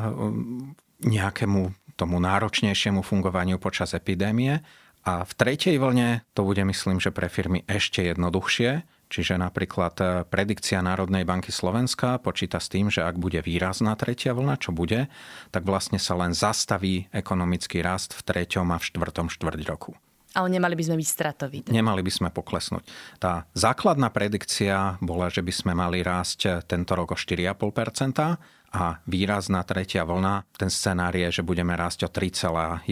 nejakému 1.08 1.96
tomu 1.96 2.20
náročnejšiemu 2.20 3.00
fungovaniu 3.00 3.56
počas 3.56 3.96
epidémie 3.96 4.60
a 5.08 5.24
v 5.24 5.32
tretej 5.32 5.80
vlne 5.80 6.28
to 6.36 6.44
bude, 6.44 6.60
myslím, 6.60 7.00
že 7.00 7.16
pre 7.16 7.32
firmy 7.32 7.64
ešte 7.72 8.04
jednoduchšie, 8.04 8.84
Čiže 9.16 9.40
napríklad 9.40 9.96
e, 10.04 10.06
predikcia 10.28 10.84
Národnej 10.84 11.24
banky 11.24 11.48
Slovenska 11.48 12.20
počíta 12.20 12.60
s 12.60 12.68
tým, 12.68 12.92
že 12.92 13.00
ak 13.00 13.16
bude 13.16 13.40
výrazná 13.40 13.96
tretia 13.96 14.36
vlna, 14.36 14.60
čo 14.60 14.76
bude, 14.76 15.08
tak 15.56 15.64
vlastne 15.64 15.96
sa 15.96 16.20
len 16.20 16.36
zastaví 16.36 17.08
ekonomický 17.16 17.80
rast 17.80 18.12
v 18.12 18.28
treťom 18.28 18.76
a 18.76 18.78
v 18.78 18.88
štvrtom 18.92 19.32
štvrť 19.32 19.62
roku. 19.64 19.96
Ale 20.36 20.52
nemali 20.52 20.76
by 20.76 20.84
sme 20.84 21.00
byť 21.00 21.08
stratoví. 21.08 21.58
Nemali 21.72 22.04
by 22.04 22.12
sme 22.12 22.28
poklesnúť. 22.28 22.84
Tá 23.24 23.48
základná 23.56 24.12
predikcia 24.12 25.00
bola, 25.00 25.32
že 25.32 25.40
by 25.40 25.54
sme 25.56 25.72
mali 25.72 26.04
rásť 26.04 26.68
tento 26.68 26.92
rok 26.92 27.16
o 27.16 27.18
4,5% 27.18 28.65
a 28.76 29.00
výrazná 29.08 29.64
tretia 29.64 30.04
vlna, 30.04 30.44
ten 30.60 30.68
scenár 30.68 31.16
je, 31.16 31.40
že 31.40 31.48
budeme 31.48 31.72
rásť 31.80 32.06
o 32.06 32.10
3,1%. 32.12 32.84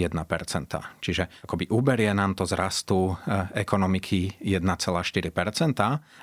Čiže 1.04 1.44
akoby 1.44 1.68
uberie 1.68 2.08
nám 2.16 2.40
to 2.40 2.48
z 2.48 2.56
rastu 2.56 3.12
eh, 3.28 3.52
ekonomiky 3.68 4.40
1,4%, 4.40 4.64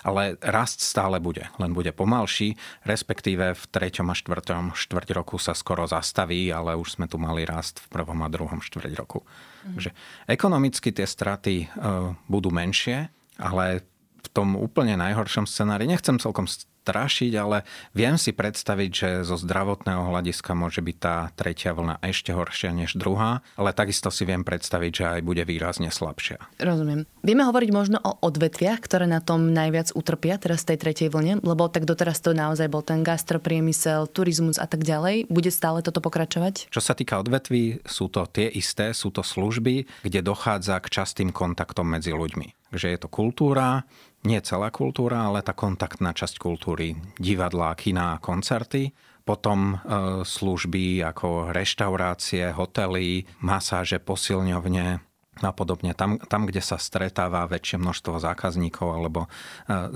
ale 0.09 0.23
rast 0.41 0.81
stále 0.81 1.21
bude, 1.21 1.45
len 1.61 1.77
bude 1.77 1.93
pomalší, 1.93 2.57
respektíve 2.89 3.53
v 3.53 3.65
treťom 3.69 4.09
a 4.09 4.17
štvrtom 4.17 4.73
štvrť 4.73 5.09
roku 5.13 5.37
sa 5.37 5.53
skoro 5.53 5.85
zastaví, 5.85 6.49
ale 6.49 6.73
už 6.81 6.97
sme 6.97 7.05
tu 7.05 7.21
mali 7.21 7.45
rast 7.45 7.85
v 7.85 8.01
prvom 8.01 8.25
a 8.25 8.33
druhom 8.33 8.65
štvrť 8.65 8.93
roku. 8.97 9.21
Mm. 9.21 9.77
Takže 9.77 9.91
ekonomicky 10.25 10.89
tie 10.89 11.05
straty 11.05 11.69
uh, 11.69 12.17
budú 12.33 12.49
menšie, 12.49 13.13
ale 13.37 13.85
v 14.21 14.29
tom 14.33 14.57
úplne 14.57 14.97
najhoršom 14.97 15.45
scenári, 15.45 15.89
nechcem 15.89 16.17
celkom 16.21 16.49
strašiť, 16.81 17.33
ale 17.37 17.63
viem 17.93 18.17
si 18.17 18.33
predstaviť, 18.33 18.91
že 18.91 19.09
zo 19.23 19.37
zdravotného 19.37 20.09
hľadiska 20.09 20.57
môže 20.57 20.81
byť 20.81 20.97
tá 20.97 21.29
tretia 21.37 21.77
vlna 21.77 22.01
ešte 22.01 22.33
horšia 22.33 22.73
než 22.73 22.97
druhá, 22.97 23.45
ale 23.55 23.77
takisto 23.77 24.09
si 24.09 24.25
viem 24.25 24.43
predstaviť, 24.43 24.93
že 24.93 25.05
aj 25.05 25.21
bude 25.21 25.45
výrazne 25.45 25.93
slabšia. 25.93 26.41
Rozumiem. 26.59 27.05
Vieme 27.21 27.45
hovoriť 27.45 27.71
možno 27.71 28.01
o 28.01 28.17
odvetviach, 28.25 28.81
ktoré 28.81 29.05
na 29.05 29.21
tom 29.21 29.53
najviac 29.53 29.93
utrpia 29.93 30.41
teraz 30.41 30.65
tej 30.65 30.81
tretej 30.81 31.13
vlne, 31.13 31.45
lebo 31.45 31.69
tak 31.69 31.85
doteraz 31.85 32.25
to 32.25 32.33
naozaj 32.33 32.67
bol 32.73 32.81
ten 32.81 33.05
gastropriemysel, 33.05 34.09
turizmus 34.09 34.57
a 34.57 34.65
tak 34.65 34.83
ďalej. 34.83 35.29
Bude 35.29 35.53
stále 35.53 35.85
toto 35.85 36.01
pokračovať? 36.01 36.73
Čo 36.73 36.81
sa 36.81 36.97
týka 36.97 37.21
odvetví, 37.21 37.85
sú 37.85 38.09
to 38.09 38.25
tie 38.25 38.49
isté, 38.49 38.97
sú 38.97 39.13
to 39.13 39.21
služby, 39.21 39.85
kde 40.01 40.21
dochádza 40.25 40.81
k 40.81 40.89
častým 40.89 41.29
kontaktom 41.31 41.85
medzi 41.85 42.17
ľuďmi. 42.17 42.71
Takže 42.71 42.87
je 42.87 42.99
to 43.03 43.11
kultúra, 43.11 43.83
nie 44.25 44.41
celá 44.45 44.69
kultúra, 44.69 45.29
ale 45.29 45.41
tá 45.41 45.57
kontaktná 45.57 46.13
časť 46.13 46.37
kultúry, 46.37 46.97
divadlá, 47.17 47.73
kina, 47.77 48.21
koncerty, 48.21 48.93
potom 49.25 49.77
e, 49.77 49.77
služby 50.25 51.05
ako 51.05 51.53
reštaurácie, 51.55 52.53
hotely, 52.53 53.25
masáže, 53.41 54.01
posilňovne 54.01 55.01
a 55.41 55.51
podobne. 55.57 55.97
Tam, 55.97 56.21
tam, 56.21 56.45
kde 56.45 56.61
sa 56.61 56.77
stretáva 56.77 57.49
väčšie 57.49 57.81
množstvo 57.81 58.21
zákazníkov 58.21 58.89
alebo 58.91 59.21
e, 59.25 59.29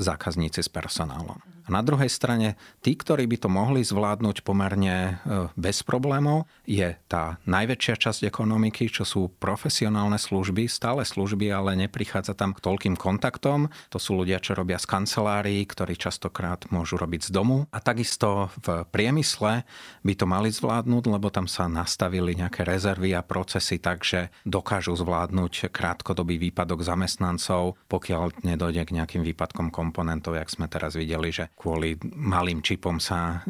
zákazníci 0.00 0.64
s 0.64 0.70
personálom. 0.72 1.53
A 1.64 1.72
na 1.72 1.80
druhej 1.80 2.12
strane, 2.12 2.60
tí, 2.84 2.92
ktorí 2.92 3.24
by 3.24 3.36
to 3.40 3.48
mohli 3.48 3.80
zvládnuť 3.80 4.44
pomerne 4.44 5.16
e, 5.24 5.48
bez 5.56 5.80
problémov, 5.80 6.44
je 6.68 6.92
tá 7.08 7.40
najväčšia 7.48 7.96
časť 7.96 8.20
ekonomiky, 8.28 8.92
čo 8.92 9.08
sú 9.08 9.32
profesionálne 9.40 10.20
služby, 10.20 10.68
stále 10.68 11.08
služby, 11.08 11.48
ale 11.48 11.72
neprichádza 11.80 12.36
tam 12.36 12.52
k 12.52 12.60
toľkým 12.60 13.00
kontaktom. 13.00 13.72
To 13.88 13.98
sú 13.98 14.20
ľudia, 14.20 14.44
čo 14.44 14.52
robia 14.52 14.76
z 14.76 14.84
kancelárií, 14.84 15.64
ktorí 15.64 15.96
častokrát 15.96 16.68
môžu 16.68 17.00
robiť 17.00 17.28
z 17.28 17.30
domu. 17.32 17.64
A 17.72 17.80
takisto 17.80 18.52
v 18.60 18.84
priemysle 18.92 19.64
by 20.04 20.12
to 20.12 20.28
mali 20.28 20.52
zvládnuť, 20.52 21.04
lebo 21.08 21.32
tam 21.32 21.48
sa 21.48 21.64
nastavili 21.64 22.36
nejaké 22.36 22.68
rezervy 22.68 23.16
a 23.16 23.24
procesy 23.24 23.80
tak, 23.80 24.04
že 24.04 24.28
dokážu 24.44 24.92
zvládnuť 24.92 25.72
krátkodobý 25.72 26.36
výpadok 26.36 26.84
zamestnancov, 26.84 27.80
pokiaľ 27.88 28.44
nedojde 28.44 28.84
k 28.84 28.94
nejakým 29.00 29.22
výpadkom 29.24 29.72
komponentov, 29.72 30.36
jak 30.36 30.52
sme 30.52 30.68
teraz 30.68 30.92
videli, 30.98 31.32
že 31.32 31.53
kvôli 31.54 31.96
malým 32.04 32.60
čipom 32.60 33.00
sa 33.00 33.40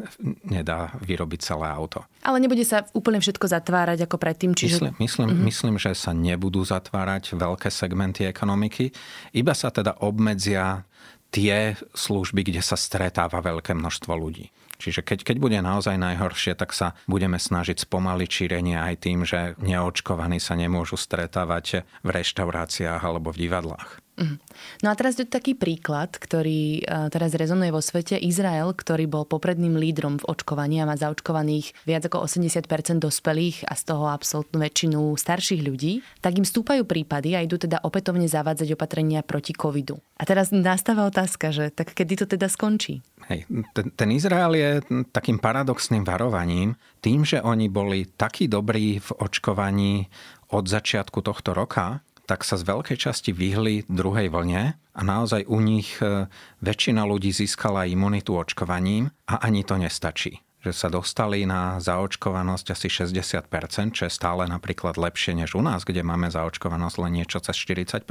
nedá 0.47 0.95
vyrobiť 1.03 1.39
celé 1.41 1.67
auto. 1.67 2.05
Ale 2.23 2.39
nebude 2.39 2.63
sa 2.63 2.87
úplne 2.95 3.19
všetko 3.19 3.49
zatvárať 3.49 4.07
ako 4.07 4.15
predtým? 4.15 4.55
Čiže... 4.55 4.79
Myslím, 4.79 4.93
myslím, 5.01 5.27
mm-hmm. 5.27 5.45
myslím, 5.51 5.75
že 5.81 5.91
sa 5.97 6.11
nebudú 6.15 6.63
zatvárať 6.63 7.35
veľké 7.35 7.67
segmenty 7.67 8.23
ekonomiky, 8.29 8.93
iba 9.35 9.51
sa 9.51 9.67
teda 9.73 9.99
obmedzia 9.99 10.87
tie 11.33 11.75
služby, 11.91 12.47
kde 12.47 12.63
sa 12.63 12.79
stretáva 12.79 13.43
veľké 13.43 13.75
množstvo 13.75 14.13
ľudí. 14.15 14.47
Čiže 14.79 15.01
keď, 15.01 15.19
keď 15.23 15.37
bude 15.39 15.59
naozaj 15.59 15.95
najhoršie, 15.95 16.55
tak 16.57 16.75
sa 16.75 16.97
budeme 17.07 17.39
snažiť 17.39 17.83
spomaliť 17.87 18.29
šírenie 18.29 18.77
aj 18.79 18.95
tým, 19.01 19.23
že 19.23 19.55
neočkovaní 19.59 20.41
sa 20.41 20.57
nemôžu 20.57 20.99
stretávať 20.99 21.87
v 22.03 22.09
reštauráciách 22.09 23.01
alebo 23.01 23.31
v 23.31 23.47
divadlách. 23.47 24.05
Mhm. 24.15 24.35
No 24.83 24.87
a 24.91 24.95
teraz 24.95 25.19
je 25.19 25.27
taký 25.27 25.59
príklad, 25.59 26.15
ktorý 26.15 26.79
e, 26.79 27.11
teraz 27.11 27.35
rezonuje 27.35 27.67
vo 27.75 27.83
svete. 27.83 28.15
Izrael, 28.15 28.71
ktorý 28.71 29.11
bol 29.11 29.27
popredným 29.27 29.75
lídrom 29.75 30.23
v 30.23 30.27
očkovaní 30.31 30.79
a 30.79 30.87
má 30.87 30.95
zaočkovaných 30.95 31.75
viac 31.83 32.07
ako 32.07 32.23
80% 32.23 33.03
dospelých 33.03 33.67
a 33.67 33.75
z 33.75 33.83
toho 33.83 34.07
absolútnu 34.07 34.63
väčšinu 34.63 34.99
starších 35.19 35.61
ľudí, 35.67 35.99
tak 36.23 36.39
im 36.39 36.47
stúpajú 36.47 36.87
prípady 36.87 37.35
a 37.35 37.43
idú 37.43 37.59
teda 37.59 37.83
opätovne 37.83 38.31
zavádzať 38.31 38.71
opatrenia 38.71 39.19
proti 39.19 39.51
covidu. 39.51 39.99
A 40.15 40.23
teraz 40.23 40.55
nastáva 40.55 41.11
otázka, 41.11 41.51
že 41.51 41.67
tak 41.75 41.91
kedy 41.91 42.23
to 42.23 42.25
teda 42.39 42.47
skončí? 42.47 43.03
Hej, 43.25 43.49
ten, 43.73 43.89
ten 43.97 44.09
Izrael 44.13 44.53
je 44.53 44.71
takým 45.09 45.41
paradoxným 45.41 46.05
varovaním, 46.05 46.77
tým, 47.01 47.25
že 47.25 47.41
oni 47.41 47.73
boli 47.73 48.05
takí 48.05 48.45
dobrí 48.45 49.01
v 49.01 49.09
očkovaní 49.17 50.05
od 50.53 50.69
začiatku 50.69 51.25
tohto 51.25 51.57
roka, 51.57 52.05
tak 52.29 52.45
sa 52.45 52.57
z 52.57 52.65
veľkej 52.65 52.97
časti 52.97 53.33
vyhli 53.33 53.85
druhej 53.89 54.29
vlne 54.29 54.77
a 54.77 55.01
naozaj 55.01 55.45
u 55.45 55.61
nich 55.61 55.97
e, 56.01 56.25
väčšina 56.61 57.05
ľudí 57.05 57.29
získala 57.29 57.85
imunitu 57.85 58.33
očkovaním 58.33 59.13
a 59.29 59.41
ani 59.45 59.61
to 59.61 59.77
nestačí 59.77 60.45
že 60.65 60.73
sa 60.73 60.89
dostali 60.89 61.45
na 61.45 61.77
zaočkovanosť 61.77 62.73
asi 62.73 62.89
60%, 62.89 63.45
čo 63.93 64.09
je 64.09 64.11
stále 64.11 64.49
napríklad 64.49 64.97
lepšie 64.97 65.37
než 65.37 65.53
u 65.53 65.61
nás, 65.61 65.85
kde 65.85 66.01
máme 66.01 66.33
zaočkovanosť 66.33 67.05
len 67.05 67.21
niečo 67.21 67.37
cez 67.37 67.53
40%, 67.53 68.01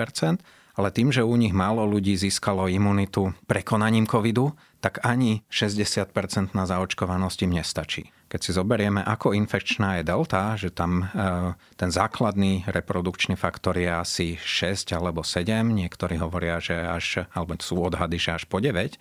ale 0.78 0.88
tým, 0.94 1.10
že 1.10 1.26
u 1.26 1.34
nich 1.34 1.50
málo 1.50 1.82
ľudí 1.82 2.14
získalo 2.14 2.70
imunitu 2.70 3.34
prekonaním 3.50 4.06
covidu, 4.06 4.54
tak 4.84 5.00
ani 5.00 5.40
60% 5.48 6.52
na 6.52 6.68
zaočkovanosť 6.68 7.38
im 7.48 7.56
nestačí. 7.56 8.12
Keď 8.28 8.40
si 8.44 8.52
zoberieme, 8.52 9.00
ako 9.00 9.32
infekčná 9.32 9.96
je 9.96 10.04
delta, 10.04 10.60
že 10.60 10.68
tam 10.68 11.08
e, 11.08 11.56
ten 11.80 11.88
základný 11.88 12.68
reprodukčný 12.68 13.32
faktor 13.32 13.80
je 13.80 13.88
asi 13.88 14.26
6 14.36 14.92
alebo 14.92 15.24
7, 15.24 15.64
niektorí 15.64 16.20
hovoria, 16.20 16.60
že 16.60 16.76
až, 16.76 17.24
alebo 17.32 17.56
sú 17.64 17.80
odhady, 17.80 18.20
že 18.20 18.36
až 18.36 18.44
po 18.44 18.60
9, 18.60 19.00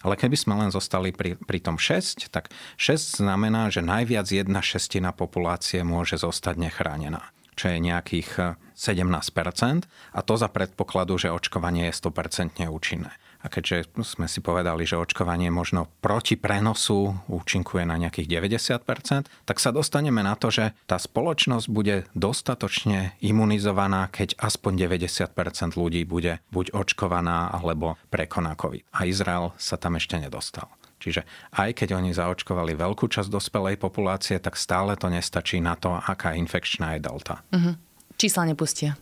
ale 0.00 0.14
keby 0.16 0.36
sme 0.38 0.64
len 0.64 0.72
zostali 0.72 1.12
pri, 1.12 1.36
pri 1.36 1.60
tom 1.60 1.76
6, 1.76 2.32
tak 2.32 2.48
6 2.80 3.20
znamená, 3.20 3.68
že 3.68 3.84
najviac 3.84 4.32
jedna 4.32 4.64
šestina 4.64 5.12
populácie 5.12 5.84
môže 5.84 6.16
zostať 6.16 6.56
nechránená 6.56 7.20
čo 7.58 7.74
je 7.74 7.82
nejakých 7.82 8.54
17% 8.78 9.90
a 10.14 10.20
to 10.22 10.34
za 10.38 10.46
predpokladu, 10.46 11.18
že 11.18 11.34
očkovanie 11.34 11.90
je 11.90 11.98
100% 11.98 12.70
účinné. 12.70 13.10
A 13.48 13.52
keďže 13.56 13.88
sme 14.04 14.28
si 14.28 14.44
povedali, 14.44 14.84
že 14.84 15.00
očkovanie 15.00 15.48
možno 15.48 15.88
proti 16.04 16.36
prenosu 16.36 17.16
účinkuje 17.32 17.88
na 17.88 17.96
nejakých 17.96 18.44
90%, 18.44 19.24
tak 19.48 19.56
sa 19.56 19.72
dostaneme 19.72 20.20
na 20.20 20.36
to, 20.36 20.52
že 20.52 20.76
tá 20.84 21.00
spoločnosť 21.00 21.64
bude 21.72 22.04
dostatočne 22.12 23.16
imunizovaná, 23.24 24.12
keď 24.12 24.36
aspoň 24.36 24.84
90% 24.92 25.80
ľudí 25.80 26.04
bude 26.04 26.44
buď 26.52 26.76
očkovaná 26.76 27.48
alebo 27.48 27.96
prekoná 28.12 28.52
COVID. 28.52 28.84
A 28.92 29.08
Izrael 29.08 29.56
sa 29.56 29.80
tam 29.80 29.96
ešte 29.96 30.20
nedostal. 30.20 30.68
Čiže 31.00 31.24
aj 31.56 31.72
keď 31.72 31.96
oni 31.96 32.12
zaočkovali 32.12 32.76
veľkú 32.76 33.08
časť 33.08 33.32
dospelej 33.32 33.80
populácie, 33.80 34.36
tak 34.36 34.60
stále 34.60 34.92
to 35.00 35.08
nestačí 35.08 35.56
na 35.64 35.72
to, 35.72 35.96
aká 35.96 36.36
infekčná 36.36 37.00
je 37.00 37.00
delta. 37.00 37.40
Uh-huh. 37.48 37.80
Čísla 38.20 38.44
nepustia. 38.44 39.00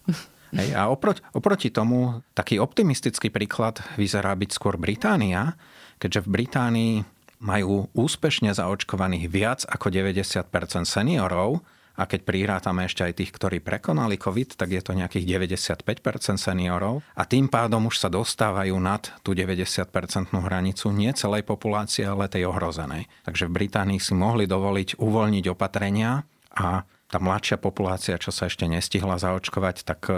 Hej, 0.55 0.79
a 0.79 0.87
oproti, 0.87 1.23
oproti 1.35 1.69
tomu 1.75 2.23
taký 2.37 2.63
optimistický 2.63 3.35
príklad 3.35 3.83
vyzerá 3.99 4.35
byť 4.39 4.51
skôr 4.55 4.79
Británia, 4.79 5.59
keďže 5.99 6.27
v 6.27 6.33
Británii 6.43 6.95
majú 7.43 7.91
úspešne 7.93 8.55
zaočkovaných 8.55 9.27
viac 9.29 9.61
ako 9.69 9.93
90% 9.93 10.49
seniorov 10.87 11.61
a 11.97 12.05
keď 12.05 12.29
prírátame 12.29 12.85
ešte 12.85 13.09
aj 13.09 13.13
tých, 13.17 13.33
ktorí 13.33 13.59
prekonali 13.65 14.21
COVID, 14.21 14.61
tak 14.61 14.69
je 14.69 14.85
to 14.85 14.93
nejakých 14.93 15.25
95% 15.25 16.37
seniorov 16.37 17.01
a 17.17 17.25
tým 17.25 17.49
pádom 17.49 17.89
už 17.89 17.97
sa 18.05 18.13
dostávajú 18.13 18.77
nad 18.77 19.09
tú 19.25 19.33
90% 19.33 19.89
hranicu 20.29 20.93
nie 20.93 21.13
celej 21.17 21.43
populácie, 21.49 22.05
ale 22.05 22.29
tej 22.29 22.53
ohrozenej. 22.53 23.09
Takže 23.25 23.49
v 23.49 23.57
Británii 23.65 24.01
si 24.01 24.13
mohli 24.13 24.45
dovoliť 24.45 25.01
uvoľniť 25.01 25.45
opatrenia 25.49 26.25
a 26.53 26.85
tá 27.07 27.23
mladšia 27.23 27.57
populácia, 27.59 28.19
čo 28.19 28.35
sa 28.35 28.51
ešte 28.51 28.67
nestihla 28.67 29.19
zaočkovať, 29.23 29.77
tak 29.87 30.01
e, 30.11 30.15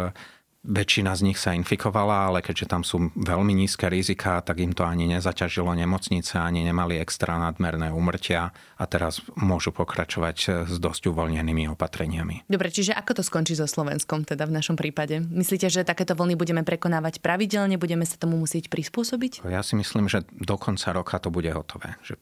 väčšina 0.64 1.14
z 1.14 1.22
nich 1.31 1.38
sa 1.38 1.55
infikovala, 1.55 2.29
ale 2.29 2.42
keďže 2.42 2.66
tam 2.66 2.83
sú 2.83 3.14
veľmi 3.14 3.55
nízke 3.55 3.87
rizika, 3.87 4.42
tak 4.42 4.59
im 4.59 4.74
to 4.74 4.83
ani 4.83 5.07
nezaťažilo 5.07 5.70
nemocnice, 5.77 6.35
ani 6.40 6.66
nemali 6.66 6.98
extra 6.98 7.38
nadmerné 7.38 7.94
umrtia 7.94 8.51
a 8.74 8.85
teraz 8.88 9.22
môžu 9.38 9.70
pokračovať 9.70 10.37
e, 10.37 10.48
s 10.66 10.77
dosť 10.81 11.12
uvoľnenými 11.12 11.70
opatreniami. 11.77 12.48
Dobre, 12.51 12.72
čiže 12.72 12.96
ako 12.96 13.20
to 13.20 13.22
skončí 13.22 13.55
so 13.55 13.68
Slovenskom 13.68 14.27
teda 14.27 14.48
v 14.48 14.57
našom 14.59 14.74
prípade? 14.74 15.22
Myslíte, 15.22 15.68
že 15.70 15.87
takéto 15.87 16.16
vlny 16.16 16.35
budeme 16.35 16.64
prekonávať 16.64 17.20
pravidelne, 17.20 17.77
budeme 17.77 18.09
sa 18.09 18.16
tomu 18.16 18.40
musieť 18.40 18.72
prispôsobiť? 18.72 19.44
Ja 19.46 19.61
si 19.61 19.77
myslím, 19.77 20.09
že 20.09 20.24
do 20.33 20.57
konca 20.57 20.90
roka 20.96 21.20
to 21.22 21.29
bude 21.29 21.53
hotové. 21.53 22.01
Že 22.03 22.16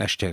ešte 0.00 0.26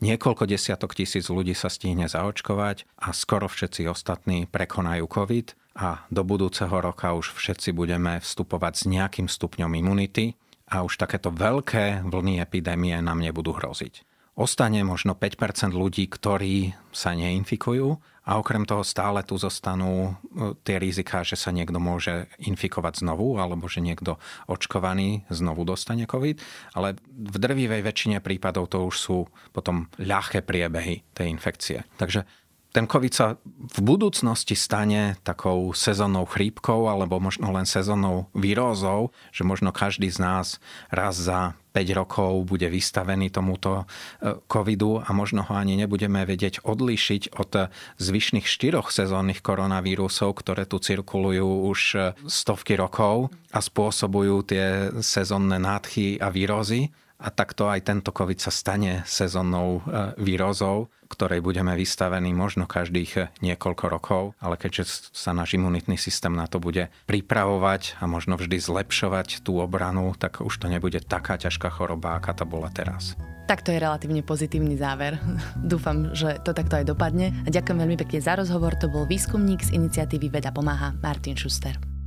Niekoľko 0.00 0.48
desiatok 0.48 0.96
tisíc 0.96 1.28
ľudí 1.28 1.52
sa 1.52 1.68
stihne 1.68 2.08
zaočkovať 2.08 2.88
a 3.04 3.12
skoro 3.12 3.52
všetci 3.52 3.84
ostatní 3.84 4.48
prekonajú 4.48 5.04
COVID 5.04 5.76
a 5.76 6.08
do 6.08 6.24
budúceho 6.24 6.72
roka 6.72 7.12
už 7.12 7.36
všetci 7.36 7.76
budeme 7.76 8.16
vstupovať 8.16 8.72
s 8.80 8.84
nejakým 8.88 9.28
stupňom 9.28 9.76
imunity 9.76 10.40
a 10.72 10.80
už 10.80 10.96
takéto 10.96 11.28
veľké 11.28 12.08
vlny 12.08 12.40
epidémie 12.40 12.96
nám 13.04 13.20
nebudú 13.20 13.52
hroziť. 13.52 14.08
Ostane 14.40 14.80
možno 14.88 15.12
5% 15.12 15.76
ľudí, 15.76 16.08
ktorí 16.08 16.72
sa 16.96 17.12
neinfikujú 17.12 18.00
a 18.30 18.38
okrem 18.38 18.62
toho 18.62 18.86
stále 18.86 19.26
tu 19.26 19.34
zostanú 19.34 20.14
e, 20.14 20.54
tie 20.62 20.78
riziká, 20.78 21.26
že 21.26 21.34
sa 21.34 21.50
niekto 21.50 21.82
môže 21.82 22.30
infikovať 22.38 23.02
znovu 23.02 23.42
alebo 23.42 23.66
že 23.66 23.82
niekto 23.82 24.22
očkovaný 24.46 25.26
znovu 25.34 25.66
dostane 25.66 26.06
COVID. 26.06 26.38
Ale 26.78 26.94
v 27.10 27.36
drvivej 27.42 27.82
väčšine 27.82 28.22
prípadov 28.22 28.70
to 28.70 28.86
už 28.86 28.96
sú 28.96 29.18
potom 29.50 29.90
ľahké 29.98 30.46
priebehy 30.46 31.02
tej 31.10 31.26
infekcie. 31.26 31.82
Takže 31.98 32.22
ten 32.70 32.86
COVID 32.86 33.10
sa 33.10 33.34
v 33.50 33.78
budúcnosti 33.82 34.54
stane 34.54 35.18
takou 35.26 35.74
sezónnou 35.74 36.22
chrípkou 36.22 36.86
alebo 36.86 37.18
možno 37.18 37.50
len 37.50 37.66
sezónnou 37.66 38.30
výrozou, 38.30 39.10
že 39.34 39.42
možno 39.42 39.74
každý 39.74 40.06
z 40.06 40.22
nás 40.22 40.46
raz 40.86 41.18
za 41.18 41.58
5 41.70 41.98
rokov 41.98 42.44
bude 42.46 42.66
vystavený 42.66 43.30
tomuto 43.30 43.82
e, 43.82 44.38
covidu 44.50 44.98
a 44.98 45.10
možno 45.14 45.46
ho 45.46 45.54
ani 45.54 45.78
nebudeme 45.78 46.26
vedieť 46.26 46.66
odlíšiť 46.66 47.38
od 47.38 47.70
zvyšných 48.02 48.46
štyroch 48.46 48.90
sezónnych 48.90 49.40
koronavírusov, 49.40 50.42
ktoré 50.42 50.66
tu 50.66 50.82
cirkulujú 50.82 51.70
už 51.70 51.80
e, 51.94 51.98
stovky 52.26 52.74
rokov 52.74 53.30
a 53.54 53.58
spôsobujú 53.62 54.36
tie 54.46 54.90
sezónne 55.02 55.58
nádchy 55.58 56.18
a 56.18 56.30
výrozy. 56.30 56.90
A 57.20 57.28
takto 57.28 57.68
aj 57.68 57.84
tento 57.84 58.16
COVID 58.16 58.40
sa 58.40 58.48
stane 58.48 59.04
sezónnou 59.04 59.84
e, 59.84 60.16
výrozou, 60.16 60.88
ktorej 61.04 61.44
budeme 61.44 61.76
vystavení 61.76 62.32
možno 62.32 62.64
každých 62.64 63.10
e, 63.20 63.20
niekoľko 63.44 63.84
rokov, 63.92 64.22
ale 64.40 64.56
keďže 64.56 65.12
sa 65.12 65.36
náš 65.36 65.60
imunitný 65.60 66.00
systém 66.00 66.32
na 66.32 66.48
to 66.48 66.56
bude 66.56 66.88
pripravovať 67.04 68.00
a 68.00 68.08
možno 68.08 68.40
vždy 68.40 68.56
zlepšovať 68.56 69.44
tú 69.44 69.60
obranu, 69.60 70.16
tak 70.16 70.40
už 70.40 70.64
to 70.64 70.72
nebude 70.72 71.04
taká 71.04 71.36
ťažká 71.36 71.68
choroba, 71.68 72.16
aká 72.16 72.32
to 72.32 72.48
bola 72.48 72.72
teraz. 72.72 73.20
Tak 73.44 73.68
to 73.68 73.74
je 73.74 73.82
relatívne 73.84 74.24
pozitívny 74.24 74.80
záver. 74.80 75.20
Dúfam, 75.60 76.16
že 76.16 76.40
to 76.40 76.56
takto 76.56 76.80
aj 76.80 76.88
dopadne. 76.88 77.36
A 77.44 77.52
ďakujem 77.52 77.84
veľmi 77.84 78.00
pekne 78.00 78.24
za 78.24 78.40
rozhovor. 78.40 78.80
To 78.80 78.88
bol 78.88 79.04
výskumník 79.04 79.60
z 79.60 79.76
iniciatívy 79.76 80.32
Veda 80.32 80.56
pomáha 80.56 80.96
Martin 81.04 81.36
Schuster. 81.36 81.99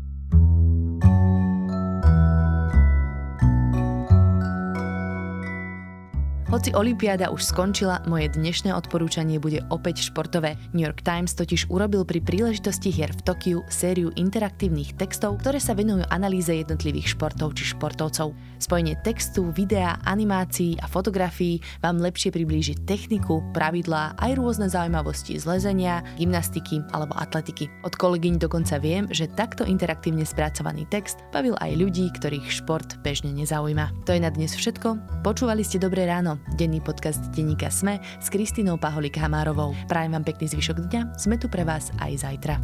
Hoci 6.54 6.70
Olympiáda 6.78 7.34
už 7.34 7.50
skončila, 7.50 8.06
moje 8.06 8.30
dnešné 8.30 8.78
odporúčanie 8.78 9.42
bude 9.42 9.66
opäť 9.74 10.06
športové. 10.06 10.54
New 10.70 10.86
York 10.86 11.02
Times 11.02 11.34
totiž 11.34 11.66
urobil 11.74 12.06
pri 12.06 12.22
príležitosti 12.22 12.94
hier 12.94 13.10
v 13.10 13.26
Tokiu 13.26 13.60
sériu 13.74 14.14
interaktívnych 14.14 14.94
textov, 14.94 15.42
ktoré 15.42 15.58
sa 15.58 15.74
venujú 15.74 16.06
analýze 16.14 16.54
jednotlivých 16.54 17.18
športov 17.18 17.58
či 17.58 17.74
športovcov. 17.74 18.38
Spojenie 18.62 18.94
textu, 19.02 19.50
videa, 19.50 19.98
animácií 20.06 20.78
a 20.78 20.86
fotografií 20.86 21.58
vám 21.82 21.98
lepšie 21.98 22.30
priblíži 22.30 22.78
techniku, 22.86 23.42
pravidlá 23.58 24.14
aj 24.22 24.38
rôzne 24.38 24.70
zaujímavosti 24.70 25.42
z 25.42 25.50
lezenia, 25.50 26.06
gymnastiky 26.22 26.86
alebo 26.94 27.18
atletiky. 27.18 27.66
Od 27.82 27.98
kolegyň 27.98 28.38
dokonca 28.38 28.78
viem, 28.78 29.10
že 29.10 29.26
takto 29.26 29.66
interaktívne 29.66 30.22
spracovaný 30.22 30.86
text 30.94 31.18
bavil 31.34 31.58
aj 31.66 31.82
ľudí, 31.82 32.14
ktorých 32.14 32.46
šport 32.46 33.02
bežne 33.02 33.34
nezaujíma. 33.34 34.06
To 34.06 34.14
je 34.14 34.22
na 34.22 34.30
dnes 34.30 34.54
všetko. 34.54 35.26
Počúvali 35.26 35.66
ste 35.66 35.82
Dobré 35.82 36.06
ráno 36.06 36.43
denný 36.56 36.84
podcast 36.84 37.20
denníka 37.32 37.72
Sme 37.72 38.04
s 38.20 38.28
Kristinou 38.28 38.76
Paholik 38.76 39.18
Hamárovou. 39.18 39.76
Prajem 39.88 40.16
vám 40.16 40.28
pekný 40.28 40.52
zvyšok 40.52 40.78
dňa, 40.90 41.02
sme 41.16 41.40
tu 41.40 41.48
pre 41.48 41.64
vás 41.64 41.90
aj 42.00 42.12
zajtra. 42.24 42.56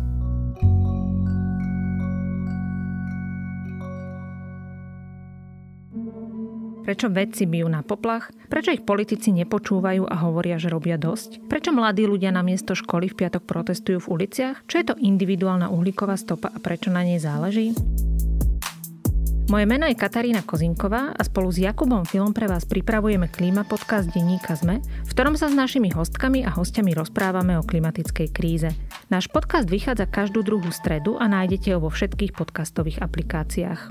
Prečo 6.90 7.06
vedci 7.06 7.46
bijú 7.46 7.70
na 7.70 7.86
poplach? 7.86 8.34
Prečo 8.50 8.74
ich 8.74 8.82
politici 8.82 9.30
nepočúvajú 9.30 10.10
a 10.10 10.26
hovoria, 10.26 10.58
že 10.58 10.74
robia 10.74 10.98
dosť? 10.98 11.46
Prečo 11.46 11.70
mladí 11.70 12.10
ľudia 12.10 12.34
na 12.34 12.42
miesto 12.42 12.74
školy 12.74 13.14
v 13.14 13.18
piatok 13.22 13.46
protestujú 13.46 14.02
v 14.02 14.10
uliciach? 14.10 14.66
Čo 14.66 14.76
je 14.82 14.86
to 14.90 14.96
individuálna 14.98 15.70
uhlíková 15.70 16.18
stopa 16.18 16.50
a 16.50 16.58
prečo 16.58 16.90
na 16.90 17.06
nej 17.06 17.22
záleží? 17.22 17.78
Moje 19.50 19.66
meno 19.66 19.90
je 19.90 19.98
Katarína 19.98 20.46
Kozinková 20.46 21.10
a 21.10 21.22
spolu 21.26 21.50
s 21.50 21.58
Jakubom 21.58 22.06
Filom 22.06 22.38
pre 22.38 22.46
vás 22.46 22.70
pripravujeme 22.70 23.34
klíma 23.34 23.66
podcast 23.66 24.06
denníka 24.14 24.54
ZME, 24.54 24.78
v 24.78 25.10
ktorom 25.10 25.34
sa 25.34 25.50
s 25.50 25.58
našimi 25.58 25.90
hostkami 25.90 26.46
a 26.46 26.54
hostiami 26.54 26.94
rozprávame 26.94 27.58
o 27.58 27.66
klimatickej 27.66 28.30
kríze. 28.30 28.70
Náš 29.10 29.26
podcast 29.26 29.66
vychádza 29.66 30.06
každú 30.06 30.46
druhú 30.46 30.70
stredu 30.70 31.18
a 31.18 31.26
nájdete 31.26 31.74
ho 31.74 31.82
vo 31.82 31.90
všetkých 31.90 32.38
podcastových 32.38 33.02
aplikáciách. 33.02 33.90